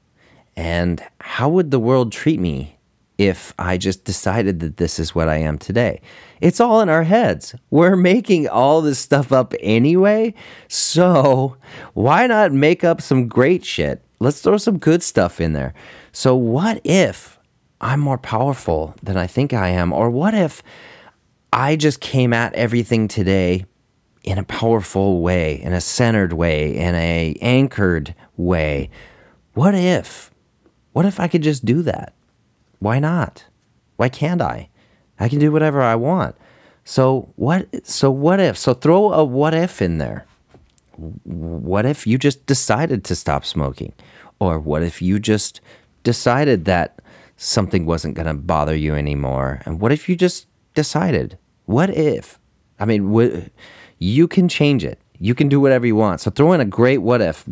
and 0.55 1.03
how 1.20 1.50
would 1.50 1.72
the 1.72 1.79
world 1.79 2.12
treat 2.12 2.39
me 2.39 2.77
if 3.17 3.53
I 3.60 3.77
just 3.77 4.03
decided 4.03 4.60
that 4.62 4.77
this 4.77 5.00
is 5.00 5.13
what 5.15 5.29
I 5.29 5.38
am 5.38 5.58
today? 5.58 6.01
It's 6.39 6.60
all 6.60 6.81
in 6.81 6.89
our 6.89 7.03
heads. 7.03 7.55
We're 7.70 7.96
making 7.96 8.48
all 8.48 8.81
this 8.81 9.00
stuff 9.00 9.31
up 9.31 9.53
anyway. 9.60 10.34
So 10.67 11.58
why 11.93 12.27
not 12.27 12.51
make 12.51 12.84
up 12.84 13.01
some 13.01 13.27
great 13.27 13.63
shit? 13.63 14.03
Let's 14.20 14.41
throw 14.41 14.58
some 14.58 14.77
good 14.77 15.01
stuff 15.01 15.41
in 15.41 15.53
there. 15.53 15.74
So, 16.12 16.36
what 16.36 16.79
if 16.84 17.39
I'm 17.81 18.00
more 18.00 18.20
powerful 18.20 18.93
than 19.01 19.17
I 19.17 19.25
think 19.25 19.51
I 19.51 19.70
am? 19.70 19.91
Or 19.91 20.12
what 20.12 20.36
if 20.36 20.62
I 21.51 21.75
just 21.75 22.01
came 22.01 22.31
at 22.31 22.53
everything 22.53 23.08
today 23.08 23.65
in 24.24 24.38
a 24.38 24.43
powerful 24.43 25.22
way, 25.22 25.60
in 25.60 25.74
a 25.74 25.81
centered 25.81 26.34
way, 26.34 26.75
in 26.77 26.93
a 26.93 27.36
anchored 27.41 28.13
way? 28.38 28.91
What 29.53 29.74
if 29.74 30.30
what 30.93 31.05
if 31.05 31.19
I 31.19 31.27
could 31.27 31.43
just 31.43 31.65
do 31.65 31.81
that? 31.83 32.13
Why 32.79 33.00
not? 33.00 33.45
Why 33.98 34.10
can't 34.10 34.41
I? 34.41 34.69
I 35.19 35.29
can 35.29 35.39
do 35.39 35.51
whatever 35.51 35.81
I 35.81 35.95
want. 35.95 36.36
So 36.83 37.31
what 37.36 37.88
so 37.88 38.10
what 38.10 38.39
if? 38.39 38.57
So 38.57 38.74
throw 38.74 39.13
a 39.13 39.24
what 39.24 39.53
if 39.53 39.81
in 39.81 40.00
there. 40.00 40.25
What 41.24 41.86
if 41.86 42.05
you 42.07 42.17
just 42.17 42.45
decided 42.45 43.03
to 43.05 43.15
stop 43.15 43.45
smoking? 43.45 43.93
Or 44.39 44.60
what 44.60 44.81
if 44.83 45.01
you 45.01 45.19
just 45.19 45.62
decided 46.03 46.65
that 46.65 47.00
something 47.38 47.86
wasn't 47.86 48.15
going 48.15 48.27
to 48.27 48.33
bother 48.33 48.75
you 48.75 48.95
anymore? 48.95 49.62
And 49.65 49.79
what 49.79 49.91
if 49.91 50.10
you 50.10 50.15
just 50.15 50.48
decided? 50.74 51.38
What 51.65 51.89
if? 51.91 52.39
I 52.79 52.86
mean, 52.86 53.51
you 54.00 54.27
can 54.27 54.48
change 54.50 54.83
it. 54.83 55.00
You 55.19 55.36
can 55.36 55.50
do 55.50 55.60
whatever 55.60 55.86
you 55.86 55.95
want. 55.95 56.19
So 56.21 56.31
throw 56.31 56.51
in 56.53 56.62
a 56.62 56.65
great 56.65 56.98
what 56.98 57.21
if. 57.21 57.45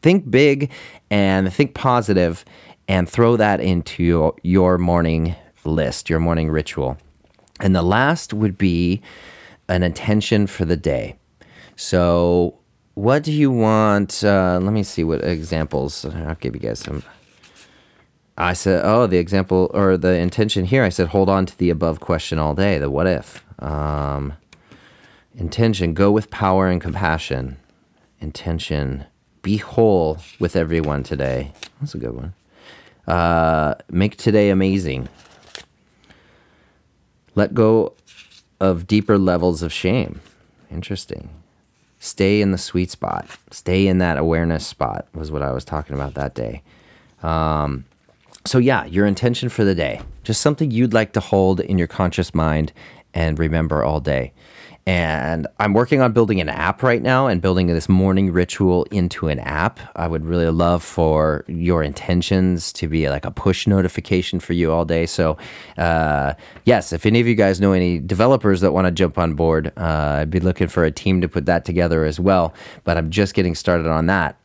Think 0.00 0.30
big 0.30 0.70
and 1.10 1.52
think 1.52 1.74
positive 1.74 2.44
and 2.90 3.08
throw 3.08 3.36
that 3.36 3.60
into 3.60 4.34
your, 4.42 4.76
morning 4.76 5.36
list, 5.64 6.10
your 6.10 6.18
morning 6.18 6.50
ritual. 6.50 6.98
And 7.60 7.72
the 7.72 7.82
last 7.82 8.34
would 8.34 8.58
be 8.58 9.00
an 9.68 9.84
intention 9.84 10.48
for 10.48 10.64
the 10.64 10.76
day. 10.76 11.14
So, 11.76 12.58
what 12.94 13.22
do 13.22 13.30
you 13.30 13.48
want? 13.48 14.24
Uh, 14.24 14.58
let 14.60 14.72
me 14.72 14.82
see 14.82 15.04
what 15.04 15.22
examples. 15.22 16.04
I'll 16.04 16.34
give 16.34 16.56
you 16.56 16.60
guys 16.60 16.80
some. 16.80 17.04
I 18.36 18.54
said, 18.54 18.82
oh, 18.84 19.06
the 19.06 19.18
example 19.18 19.70
or 19.72 19.96
the 19.96 20.16
intention 20.16 20.64
here, 20.64 20.82
I 20.82 20.88
said, 20.88 21.08
hold 21.08 21.28
on 21.28 21.46
to 21.46 21.56
the 21.56 21.70
above 21.70 22.00
question 22.00 22.40
all 22.40 22.56
day, 22.56 22.78
the 22.78 22.90
what 22.90 23.06
if. 23.06 23.44
Um, 23.62 24.32
intention, 25.36 25.94
go 25.94 26.10
with 26.10 26.28
power 26.30 26.68
and 26.68 26.80
compassion. 26.80 27.56
Intention, 28.20 29.04
Be 29.42 29.58
whole 29.58 30.18
with 30.40 30.56
everyone 30.56 31.04
today. 31.04 31.52
That's 31.80 31.94
a 31.94 31.98
good 31.98 32.16
one. 32.16 32.34
Uh, 33.10 33.74
make 33.90 34.16
today 34.16 34.50
amazing. 34.50 35.08
Let 37.34 37.54
go 37.54 37.94
of 38.60 38.86
deeper 38.86 39.18
levels 39.18 39.62
of 39.62 39.72
shame. 39.72 40.20
Interesting. 40.70 41.28
Stay 41.98 42.40
in 42.40 42.52
the 42.52 42.58
sweet 42.58 42.88
spot. 42.88 43.28
Stay 43.50 43.88
in 43.88 43.98
that 43.98 44.16
awareness 44.16 44.64
spot, 44.64 45.08
was 45.12 45.32
what 45.32 45.42
I 45.42 45.50
was 45.50 45.64
talking 45.64 45.96
about 45.96 46.14
that 46.14 46.36
day. 46.36 46.62
Um, 47.24 47.84
so, 48.44 48.58
yeah, 48.58 48.84
your 48.84 49.06
intention 49.06 49.48
for 49.48 49.64
the 49.64 49.74
day, 49.74 50.00
just 50.22 50.40
something 50.40 50.70
you'd 50.70 50.94
like 50.94 51.12
to 51.14 51.20
hold 51.20 51.58
in 51.58 51.78
your 51.78 51.88
conscious 51.88 52.32
mind 52.32 52.72
and 53.12 53.40
remember 53.40 53.82
all 53.82 53.98
day. 53.98 54.32
And 54.90 55.46
I'm 55.60 55.72
working 55.72 56.00
on 56.00 56.12
building 56.12 56.40
an 56.40 56.48
app 56.48 56.82
right 56.82 57.00
now 57.00 57.28
and 57.28 57.40
building 57.40 57.68
this 57.68 57.88
morning 57.88 58.32
ritual 58.32 58.88
into 58.90 59.28
an 59.28 59.38
app. 59.38 59.78
I 59.94 60.08
would 60.08 60.24
really 60.24 60.48
love 60.48 60.82
for 60.82 61.44
your 61.46 61.84
intentions 61.84 62.72
to 62.72 62.88
be 62.88 63.08
like 63.08 63.24
a 63.24 63.30
push 63.30 63.68
notification 63.68 64.40
for 64.40 64.52
you 64.52 64.72
all 64.72 64.84
day. 64.84 65.06
So, 65.06 65.38
uh, 65.78 66.34
yes, 66.64 66.92
if 66.92 67.06
any 67.06 67.20
of 67.20 67.28
you 67.28 67.36
guys 67.36 67.60
know 67.60 67.70
any 67.70 68.00
developers 68.00 68.62
that 68.62 68.72
want 68.72 68.88
to 68.88 68.90
jump 68.90 69.16
on 69.16 69.34
board, 69.34 69.72
uh, 69.76 70.22
I'd 70.22 70.30
be 70.30 70.40
looking 70.40 70.66
for 70.66 70.84
a 70.84 70.90
team 70.90 71.20
to 71.20 71.28
put 71.28 71.46
that 71.46 71.64
together 71.64 72.04
as 72.04 72.18
well. 72.18 72.52
But 72.82 72.96
I'm 72.96 73.10
just 73.10 73.34
getting 73.34 73.54
started 73.54 73.86
on 73.86 74.06
that. 74.06 74.40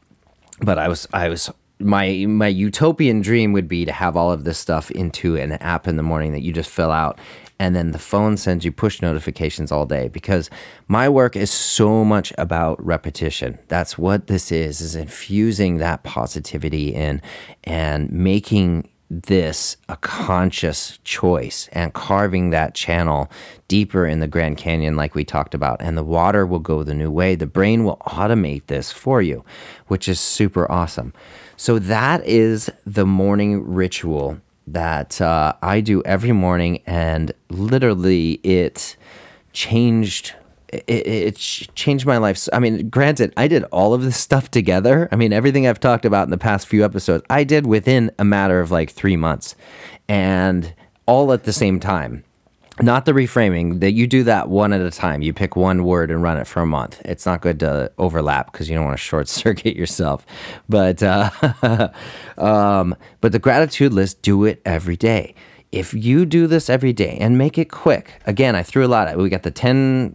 But 0.62 0.78
I 0.78 0.90
was, 0.90 1.08
I 1.12 1.28
was 1.28 1.50
my 1.80 2.26
my 2.28 2.48
utopian 2.48 3.22
dream 3.22 3.52
would 3.52 3.68
be 3.68 3.84
to 3.84 3.92
have 3.92 4.16
all 4.16 4.32
of 4.32 4.44
this 4.44 4.58
stuff 4.58 4.92
into 4.92 5.36
an 5.36 5.54
app 5.54 5.88
in 5.88 5.98
the 5.98 6.04
morning 6.04 6.32
that 6.32 6.42
you 6.42 6.54
just 6.54 6.70
fill 6.70 6.92
out 6.92 7.20
and 7.60 7.76
then 7.76 7.92
the 7.92 8.00
phone 8.00 8.38
sends 8.38 8.66
you 8.66 8.72
push 8.72 9.02
notifications 9.02 9.72
all 9.72 9.86
day 9.86 10.08
because 10.10 10.50
my 10.88 11.08
work 11.08 11.36
is 11.36 11.52
so 11.52 12.04
much 12.04 12.34
about 12.38 12.84
repetition 12.86 13.58
that's 13.68 13.98
what 13.98 14.28
this 14.28 14.52
is 14.52 14.82
is 14.82 14.96
infusing 14.96 15.78
that 15.78 16.04
positivity 16.04 16.94
in 16.94 17.22
and 17.64 18.12
making 18.12 18.88
this 19.10 19.78
a 19.88 19.98
conscious 19.98 20.98
choice 21.04 21.70
and 21.72 21.94
carving 21.94 22.50
that 22.50 22.74
channel 22.74 23.30
deeper 23.68 24.06
in 24.06 24.20
the 24.20 24.28
Grand 24.28 24.58
Canyon, 24.58 24.96
like 24.96 25.16
we 25.16 25.24
talked 25.24 25.54
about. 25.54 25.82
And 25.82 25.98
the 25.98 26.04
water 26.04 26.46
will 26.46 26.60
go 26.60 26.84
the 26.84 26.94
new 26.94 27.12
way. 27.12 27.36
The 27.36 27.46
brain 27.46 27.84
will 27.84 27.98
automate 27.98 28.68
this 28.68 28.92
for 28.92 29.22
you, 29.22 29.46
which 29.88 30.08
is 30.08 30.20
super 30.20 30.70
awesome. 30.72 31.14
So, 31.58 31.80
that 31.80 32.26
is 32.26 32.70
the 32.86 33.06
morning 33.06 33.64
ritual 33.64 34.42
that 34.68 35.22
uh, 35.22 35.54
I 35.62 35.82
do 35.82 36.02
every 36.04 36.32
morning, 36.32 36.82
and 36.86 37.32
literally 37.50 38.34
it 38.44 38.96
changed. 39.54 40.34
It, 40.70 41.08
it, 41.08 41.36
changed 41.38 42.06
my 42.06 42.18
life. 42.18 42.50
I 42.52 42.60
mean, 42.60 42.90
granted, 42.90 43.34
I 43.38 43.48
did 43.48 43.64
all 43.66 43.94
of 43.94 44.02
this 44.02 44.18
stuff 44.18 44.52
together. 44.52 45.08
I 45.12 45.16
mean, 45.16 45.32
everything 45.32 45.68
I've 45.68 45.80
talked 45.80 46.04
about 46.04 46.24
in 46.24 46.32
the 46.32 46.38
past 46.38 46.68
few 46.68 46.84
episodes, 46.84 47.24
I 47.30 47.46
did 47.46 47.66
within 47.66 48.12
a 48.20 48.26
matter 48.26 48.60
of 48.60 48.72
like 48.72 48.90
three 48.90 49.16
months, 49.16 49.56
and 50.10 50.74
all 51.06 51.32
at 51.32 51.44
the 51.44 51.54
same 51.54 51.80
time 51.80 52.26
not 52.82 53.06
the 53.06 53.14
reframing 53.14 53.80
that 53.80 53.92
you 53.94 54.06
do 54.06 54.24
that 54.24 54.50
one 54.50 54.74
at 54.74 54.82
a 54.82 54.92
time. 54.92 55.22
You 55.22 55.34
pick 55.34 55.56
one 55.56 55.86
word 55.86 56.12
and 56.12 56.22
run 56.22 56.38
it 56.38 56.46
for 56.46 56.62
a 56.62 56.66
month. 56.66 57.02
It's 57.06 57.26
not 57.26 57.42
good 57.42 57.60
to 57.62 57.92
overlap 57.98 58.52
because 58.52 58.70
you 58.70 58.76
don't 58.76 58.86
want 58.86 58.98
to 58.98 59.04
short 59.04 59.28
circuit 59.44 59.76
yourself. 59.76 60.26
But 60.68 61.02
uh, 61.02 61.30
um, 62.38 62.96
but 63.22 63.32
the 63.32 63.40
gratitude 63.40 63.94
list 63.94 64.22
do 64.22 64.44
it 64.46 64.62
every 64.66 64.98
day. 64.98 65.36
If 65.72 65.94
you 65.94 66.26
do 66.26 66.48
this 66.48 66.70
every 66.70 66.94
day 66.94 67.18
and 67.20 67.38
make 67.38 67.58
it 67.58 67.70
quick 67.70 68.22
again 68.26 68.56
i 68.56 68.64
threw 68.64 68.86
a 68.86 68.88
lot 68.88 69.10
of 69.10 69.20
we 69.20 69.28
got 69.28 69.44
the 69.44 69.52
10 69.52 70.14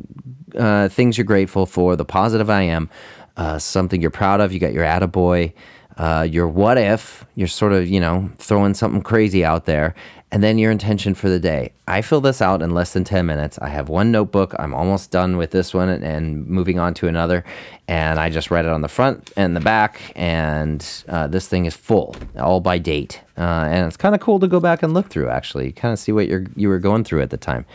uh, 0.57 0.89
things 0.89 1.19
you're 1.19 1.25
grateful 1.27 1.67
for 1.67 1.97
the 1.97 2.05
positive 2.05 2.49
i 2.49 2.63
am 2.63 2.89
uh, 3.37 3.59
something 3.59 4.01
you're 4.01 4.11
proud 4.11 4.41
of 4.41 4.55
you 4.55 4.59
got 4.59 4.73
your 4.73 4.85
attaboy 4.85 5.53
uh, 6.01 6.23
your 6.23 6.49
what 6.49 6.79
if 6.79 7.27
you're 7.35 7.47
sort 7.47 7.75
of 7.75 7.87
you 7.87 8.01
know 8.01 8.31
throwing 8.39 8.73
something 8.73 9.03
crazy 9.03 9.45
out 9.45 9.67
there 9.67 9.95
and 10.33 10.43
then 10.43 10.59
your 10.59 10.71
intention 10.71 11.15
for 11.15 11.29
the 11.29 11.41
day. 11.41 11.73
I 11.89 12.03
fill 12.03 12.21
this 12.21 12.41
out 12.41 12.63
in 12.63 12.73
less 12.73 12.93
than 12.93 13.03
10 13.03 13.27
minutes. 13.27 13.59
I 13.59 13.69
have 13.69 13.89
one 13.89 14.13
notebook. 14.13 14.55
I'm 14.59 14.73
almost 14.73 15.11
done 15.11 15.37
with 15.37 15.51
this 15.51 15.75
one 15.75 15.89
and, 15.89 16.05
and 16.05 16.47
moving 16.47 16.79
on 16.79 16.95
to 16.95 17.09
another. 17.09 17.45
And 17.89 18.21
I 18.21 18.31
just 18.31 18.51
write 18.51 18.65
it 18.65 18.71
on 18.71 18.81
the 18.81 18.89
front 18.89 19.33
and 19.37 19.57
the 19.57 19.61
back. 19.61 20.01
And 20.15 20.87
uh, 21.09 21.27
this 21.27 21.49
thing 21.49 21.65
is 21.65 21.75
full, 21.75 22.15
all 22.39 22.61
by 22.61 22.79
date. 22.79 23.21
Uh, 23.37 23.67
and 23.71 23.87
it's 23.87 23.97
kind 23.97 24.15
of 24.15 24.21
cool 24.21 24.39
to 24.39 24.47
go 24.47 24.61
back 24.61 24.85
and 24.85 24.95
look 24.95 25.09
through, 25.09 25.29
actually, 25.29 25.73
kind 25.73 25.93
of 25.93 25.99
see 25.99 26.13
what 26.13 26.29
you're, 26.29 26.47
you 26.55 26.69
were 26.69 26.79
going 26.79 27.03
through 27.03 27.23
at 27.23 27.31
the 27.31 27.37
time. 27.37 27.67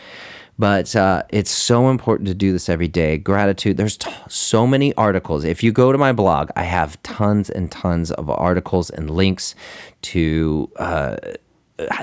But 0.58 0.96
uh, 0.96 1.22
it's 1.28 1.50
so 1.50 1.90
important 1.90 2.28
to 2.28 2.34
do 2.34 2.52
this 2.52 2.68
every 2.68 2.88
day. 2.88 3.18
Gratitude. 3.18 3.76
There's 3.76 3.96
t- 3.96 4.10
so 4.28 4.66
many 4.66 4.94
articles. 4.94 5.44
If 5.44 5.62
you 5.62 5.72
go 5.72 5.92
to 5.92 5.98
my 5.98 6.12
blog, 6.12 6.50
I 6.56 6.62
have 6.62 7.02
tons 7.02 7.50
and 7.50 7.70
tons 7.70 8.10
of 8.10 8.30
articles 8.30 8.88
and 8.88 9.10
links 9.10 9.54
to 10.02 10.70
uh, 10.76 11.16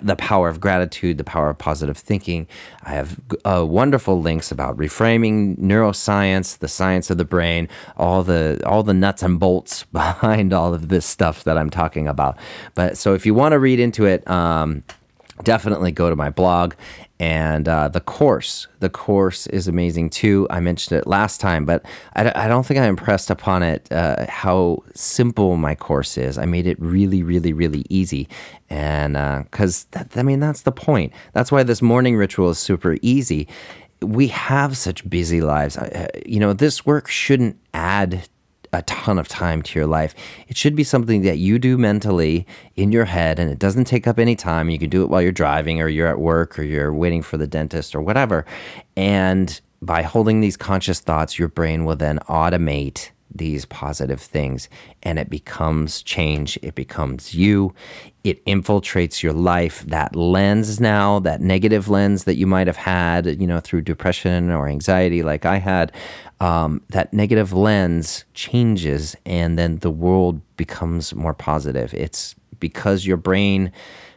the 0.01 0.15
power 0.15 0.49
of 0.49 0.59
gratitude, 0.59 1.17
the 1.17 1.23
power 1.23 1.49
of 1.49 1.57
positive 1.57 1.97
thinking. 1.97 2.47
I 2.83 2.91
have 2.91 3.19
uh, 3.43 3.65
wonderful 3.65 4.21
links 4.21 4.51
about 4.51 4.77
reframing 4.77 5.57
neuroscience, 5.57 6.57
the 6.57 6.67
science 6.67 7.09
of 7.09 7.17
the 7.17 7.25
brain, 7.25 7.67
all 7.97 8.23
the 8.23 8.61
all 8.65 8.83
the 8.83 8.93
nuts 8.93 9.23
and 9.23 9.39
bolts 9.39 9.83
behind 9.91 10.53
all 10.53 10.73
of 10.73 10.89
this 10.89 11.05
stuff 11.05 11.43
that 11.45 11.57
I'm 11.57 11.69
talking 11.69 12.07
about. 12.07 12.37
But 12.75 12.97
so 12.97 13.13
if 13.13 13.25
you 13.25 13.33
want 13.33 13.53
to 13.53 13.59
read 13.59 13.79
into 13.79 14.05
it. 14.05 14.27
Um, 14.29 14.83
definitely 15.43 15.91
go 15.91 16.09
to 16.09 16.15
my 16.15 16.29
blog. 16.29 16.73
And 17.19 17.69
uh, 17.69 17.87
the 17.87 18.01
course 18.01 18.67
the 18.79 18.89
course 18.89 19.47
is 19.47 19.67
amazing 19.67 20.09
too. 20.09 20.45
I 20.49 20.59
mentioned 20.59 20.99
it 20.99 21.07
last 21.07 21.39
time 21.39 21.63
but 21.65 21.85
i, 22.15 22.31
I 22.35 22.47
don't 22.47 22.65
think 22.65 22.79
i 22.79 22.85
impressed 22.85 23.29
upon 23.29 23.63
it 23.63 23.89
uh, 23.91 24.25
how 24.27 24.83
simple 24.93 25.55
my 25.55 25.75
course 25.75 26.17
is. 26.17 26.37
I 26.37 26.45
made 26.45 26.67
it 26.67 26.77
really 26.81 27.23
really 27.23 27.53
really 27.53 27.85
easy. 27.89 28.27
And 28.69 29.13
because 29.45 29.85
uh, 29.95 30.03
i 30.15 30.23
mean 30.23 30.39
that's 30.39 30.63
the 30.63 30.71
point. 30.71 31.13
That's 31.33 31.51
why 31.51 31.63
this 31.63 31.81
morning 31.81 32.17
ritual 32.17 32.49
is 32.49 32.59
super 32.59 32.97
easy. 33.01 33.47
We 34.01 34.27
have 34.27 34.75
such 34.75 35.09
busy 35.09 35.39
lives. 35.39 35.77
You 36.25 36.39
know 36.39 36.51
this 36.51 36.85
work 36.85 37.07
shouldn't 37.07 37.57
add 37.73 38.27
a 38.73 38.81
ton 38.81 39.19
of 39.19 39.27
time 39.27 39.61
to 39.61 39.79
your 39.79 39.87
life. 39.87 40.13
It 40.47 40.57
should 40.57 40.75
be 40.75 40.83
something 40.83 41.21
that 41.21 41.37
you 41.37 41.59
do 41.59 41.77
mentally 41.77 42.45
in 42.75 42.91
your 42.91 43.05
head 43.05 43.39
and 43.39 43.49
it 43.49 43.59
doesn't 43.59 43.85
take 43.85 44.07
up 44.07 44.19
any 44.19 44.35
time. 44.35 44.69
You 44.69 44.79
can 44.79 44.89
do 44.89 45.03
it 45.03 45.09
while 45.09 45.21
you're 45.21 45.31
driving 45.31 45.79
or 45.79 45.87
you're 45.87 46.07
at 46.07 46.19
work 46.19 46.57
or 46.59 46.63
you're 46.63 46.93
waiting 46.93 47.21
for 47.21 47.37
the 47.37 47.47
dentist 47.47 47.95
or 47.95 48.01
whatever. 48.01 48.45
And 48.97 49.61
by 49.81 50.01
holding 50.01 50.41
these 50.41 50.57
conscious 50.57 50.99
thoughts, 50.99 51.37
your 51.37 51.49
brain 51.49 51.85
will 51.85 51.95
then 51.95 52.19
automate 52.27 53.11
these 53.35 53.65
positive 53.65 54.21
things 54.21 54.69
and 55.01 55.19
it 55.19 55.29
becomes 55.29 56.01
change. 56.03 56.57
It 56.61 56.75
becomes 56.75 57.33
you. 57.33 57.73
It 58.23 58.43
infiltrates 58.45 59.21
your 59.21 59.33
life. 59.33 59.81
That 59.87 60.15
lens 60.15 60.79
now, 60.79 61.19
that 61.19 61.41
negative 61.41 61.89
lens 61.89 62.23
that 62.23 62.35
you 62.35 62.47
might 62.47 62.67
have 62.67 62.77
had, 62.77 63.25
you 63.41 63.47
know, 63.47 63.59
through 63.59 63.81
depression 63.81 64.51
or 64.51 64.67
anxiety, 64.67 65.23
like 65.23 65.45
I 65.45 65.57
had, 65.57 65.91
um, 66.39 66.81
that 66.89 67.13
negative 67.13 67.53
lens 67.53 68.25
changes 68.33 69.15
and 69.25 69.57
then 69.57 69.79
the 69.79 69.91
world 69.91 70.41
becomes 70.57 71.13
more 71.13 71.33
positive. 71.33 71.93
It's 71.93 72.35
because 72.59 73.05
your 73.05 73.17
brain 73.17 73.71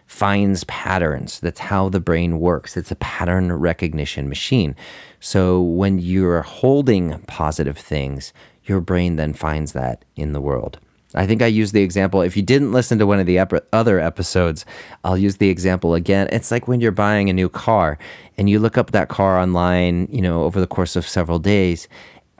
finds 0.07 0.65
patterns. 0.65 1.41
That's 1.41 1.61
how 1.61 1.89
the 1.89 2.01
brain 2.01 2.39
works. 2.39 2.77
It's 2.77 2.91
a 2.91 2.97
pattern 2.97 3.53
recognition 3.53 4.29
machine. 4.29 4.77
So 5.21 5.61
when 5.61 5.99
you're 5.99 6.43
holding 6.43 7.19
positive 7.27 7.77
things, 7.77 8.33
your 8.69 8.81
brain 8.81 9.17
then 9.17 9.33
finds 9.33 9.73
that 9.73 10.05
in 10.17 10.33
the 10.33 10.41
world. 10.41 10.79
I 11.15 11.27
think 11.27 11.41
I 11.41 11.47
used 11.47 11.73
the 11.73 11.83
example. 11.83 12.21
If 12.21 12.37
you 12.37 12.43
didn't 12.43 12.73
listen 12.73 12.99
to 12.99 13.07
one 13.07 13.21
of 13.21 13.27
the 13.27 13.39
ep- 13.39 13.67
other 13.73 13.99
episodes, 13.99 14.67
I'll 15.03 15.17
use 15.17 15.37
the 15.37 15.49
example 15.49 15.95
again. 15.95 16.29
It's 16.31 16.51
like 16.51 16.69
when 16.69 16.81
you're 16.81 16.93
buying 16.93 17.31
a 17.31 17.33
new 17.33 17.49
car 17.49 17.99
and 18.37 18.51
you 18.51 18.59
look 18.59 18.77
up 18.77 18.91
that 18.91 19.09
car 19.09 19.39
online, 19.39 20.09
you 20.11 20.21
know, 20.21 20.43
over 20.43 20.61
the 20.61 20.67
course 20.67 20.95
of 20.95 21.09
several 21.09 21.39
days, 21.39 21.89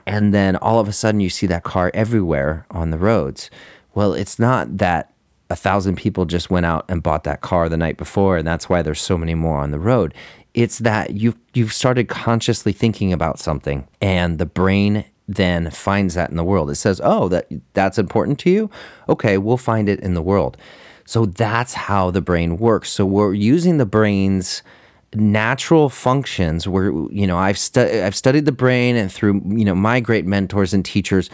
and 0.05 0.33
then 0.33 0.55
all 0.57 0.79
of 0.79 0.87
a 0.87 0.93
sudden 0.93 1.21
you 1.21 1.29
see 1.29 1.47
that 1.47 1.63
car 1.63 1.91
everywhere 1.93 2.65
on 2.69 2.91
the 2.91 2.97
roads. 2.97 3.49
Well, 3.95 4.13
it's 4.13 4.37
not 4.37 4.77
that 4.77 5.13
a 5.49 5.55
thousand 5.55 5.95
people 5.95 6.25
just 6.25 6.49
went 6.49 6.65
out 6.65 6.85
and 6.87 7.01
bought 7.01 7.23
that 7.23 7.41
car 7.41 7.69
the 7.69 7.77
night 7.77 7.97
before, 7.97 8.37
and 8.37 8.47
that's 8.47 8.69
why 8.69 8.81
there's 8.81 9.01
so 9.01 9.17
many 9.17 9.33
more 9.33 9.57
on 9.57 9.71
the 9.71 9.79
road. 9.79 10.13
It's 10.53 10.79
that 10.79 11.11
you've 11.11 11.37
you've 11.53 11.73
started 11.73 12.09
consciously 12.09 12.73
thinking 12.73 13.11
about 13.11 13.39
something, 13.39 13.87
and 14.01 14.37
the 14.39 14.45
brain 14.45 15.05
then 15.27 15.69
finds 15.71 16.13
that 16.13 16.29
in 16.29 16.37
the 16.37 16.43
world. 16.43 16.69
It 16.69 16.75
says, 16.75 17.01
"Oh, 17.03 17.27
that 17.29 17.47
that's 17.73 17.97
important 17.97 18.39
to 18.39 18.49
you. 18.49 18.69
Okay, 19.09 19.37
we'll 19.37 19.57
find 19.57 19.89
it 19.89 19.99
in 19.99 20.13
the 20.13 20.21
world." 20.21 20.57
So 21.05 21.25
that's 21.25 21.73
how 21.73 22.11
the 22.11 22.21
brain 22.21 22.57
works. 22.57 22.89
So 22.89 23.05
we're 23.05 23.33
using 23.33 23.77
the 23.77 23.85
brain's 23.85 24.61
natural 25.15 25.89
functions 25.89 26.67
where 26.67 26.91
you 27.09 27.25
know 27.25 27.37
I've 27.37 27.57
stu- 27.57 28.03
I've 28.03 28.15
studied 28.15 28.45
the 28.45 28.51
brain 28.51 28.95
and 28.95 29.11
through 29.11 29.41
you 29.45 29.63
know 29.63 29.75
my 29.75 29.99
great 29.99 30.25
mentors 30.25 30.73
and 30.73 30.83
teachers 30.83 31.29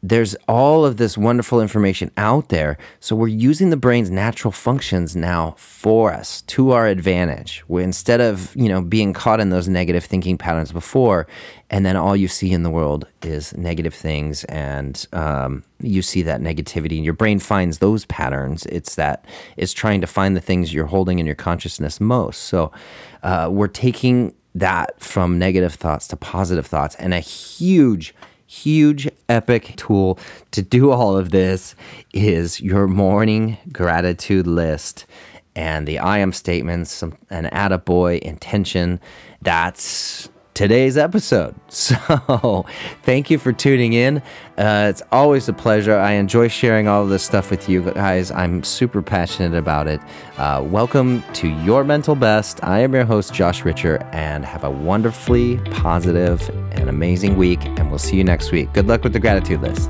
there's 0.00 0.36
all 0.46 0.84
of 0.84 0.96
this 0.96 1.18
wonderful 1.18 1.60
information 1.60 2.10
out 2.16 2.50
there. 2.50 2.78
So 3.00 3.16
we're 3.16 3.26
using 3.28 3.70
the 3.70 3.76
brain's 3.76 4.10
natural 4.10 4.52
functions 4.52 5.16
now 5.16 5.56
for 5.58 6.12
us 6.12 6.42
to 6.42 6.70
our 6.70 6.86
advantage. 6.86 7.64
Instead 7.68 8.20
of, 8.20 8.54
you 8.54 8.68
know, 8.68 8.80
being 8.80 9.12
caught 9.12 9.40
in 9.40 9.50
those 9.50 9.68
negative 9.68 10.04
thinking 10.04 10.38
patterns 10.38 10.70
before, 10.70 11.26
and 11.68 11.84
then 11.84 11.96
all 11.96 12.14
you 12.14 12.28
see 12.28 12.52
in 12.52 12.62
the 12.62 12.70
world 12.70 13.08
is 13.22 13.56
negative 13.56 13.92
things, 13.92 14.44
and 14.44 15.04
um, 15.12 15.64
you 15.82 16.00
see 16.00 16.22
that 16.22 16.40
negativity, 16.40 16.96
and 16.96 17.04
your 17.04 17.14
brain 17.14 17.40
finds 17.40 17.78
those 17.78 18.04
patterns. 18.04 18.66
It's 18.66 18.94
that 18.94 19.24
it's 19.56 19.72
trying 19.72 20.00
to 20.00 20.06
find 20.06 20.36
the 20.36 20.40
things 20.40 20.72
you're 20.72 20.86
holding 20.86 21.18
in 21.18 21.26
your 21.26 21.34
consciousness 21.34 22.00
most. 22.00 22.42
So 22.42 22.70
uh, 23.24 23.48
we're 23.50 23.66
taking 23.66 24.32
that 24.54 25.00
from 25.00 25.38
negative 25.38 25.74
thoughts 25.74 26.06
to 26.08 26.16
positive 26.16 26.66
thoughts, 26.66 26.94
and 26.96 27.12
a 27.12 27.20
huge 27.20 28.14
huge 28.48 29.08
epic 29.28 29.74
tool 29.76 30.18
to 30.50 30.62
do 30.62 30.90
all 30.90 31.16
of 31.16 31.30
this 31.30 31.76
is 32.12 32.60
your 32.60 32.88
morning 32.88 33.58
gratitude 33.72 34.46
list 34.46 35.06
and 35.54 35.88
the 35.88 35.98
I 35.98 36.18
am 36.18 36.32
statements, 36.32 37.02
an 37.02 37.18
attaboy 37.30 38.20
intention. 38.20 39.00
That's 39.42 40.28
today's 40.58 40.98
episode. 40.98 41.54
So, 41.70 42.66
thank 43.04 43.30
you 43.30 43.38
for 43.38 43.52
tuning 43.52 43.92
in. 43.92 44.18
Uh, 44.58 44.88
it's 44.90 45.02
always 45.12 45.48
a 45.48 45.52
pleasure. 45.52 45.96
I 45.96 46.12
enjoy 46.12 46.48
sharing 46.48 46.88
all 46.88 47.04
of 47.04 47.08
this 47.08 47.22
stuff 47.22 47.50
with 47.50 47.68
you 47.68 47.82
guys. 47.92 48.30
I'm 48.32 48.64
super 48.64 49.00
passionate 49.00 49.56
about 49.56 49.86
it. 49.86 50.00
Uh, 50.36 50.62
welcome 50.66 51.22
to 51.34 51.48
Your 51.62 51.84
Mental 51.84 52.16
Best. 52.16 52.62
I 52.64 52.80
am 52.80 52.92
your 52.92 53.04
host, 53.04 53.32
Josh 53.32 53.64
Richer, 53.64 53.98
and 54.12 54.44
have 54.44 54.64
a 54.64 54.70
wonderfully 54.70 55.58
positive 55.70 56.48
and 56.72 56.88
amazing 56.88 57.36
week. 57.36 57.64
And 57.64 57.90
we'll 57.90 58.00
see 58.00 58.16
you 58.16 58.24
next 58.24 58.50
week. 58.50 58.72
Good 58.72 58.88
luck 58.88 59.04
with 59.04 59.12
the 59.12 59.20
gratitude 59.20 59.62
list. 59.62 59.88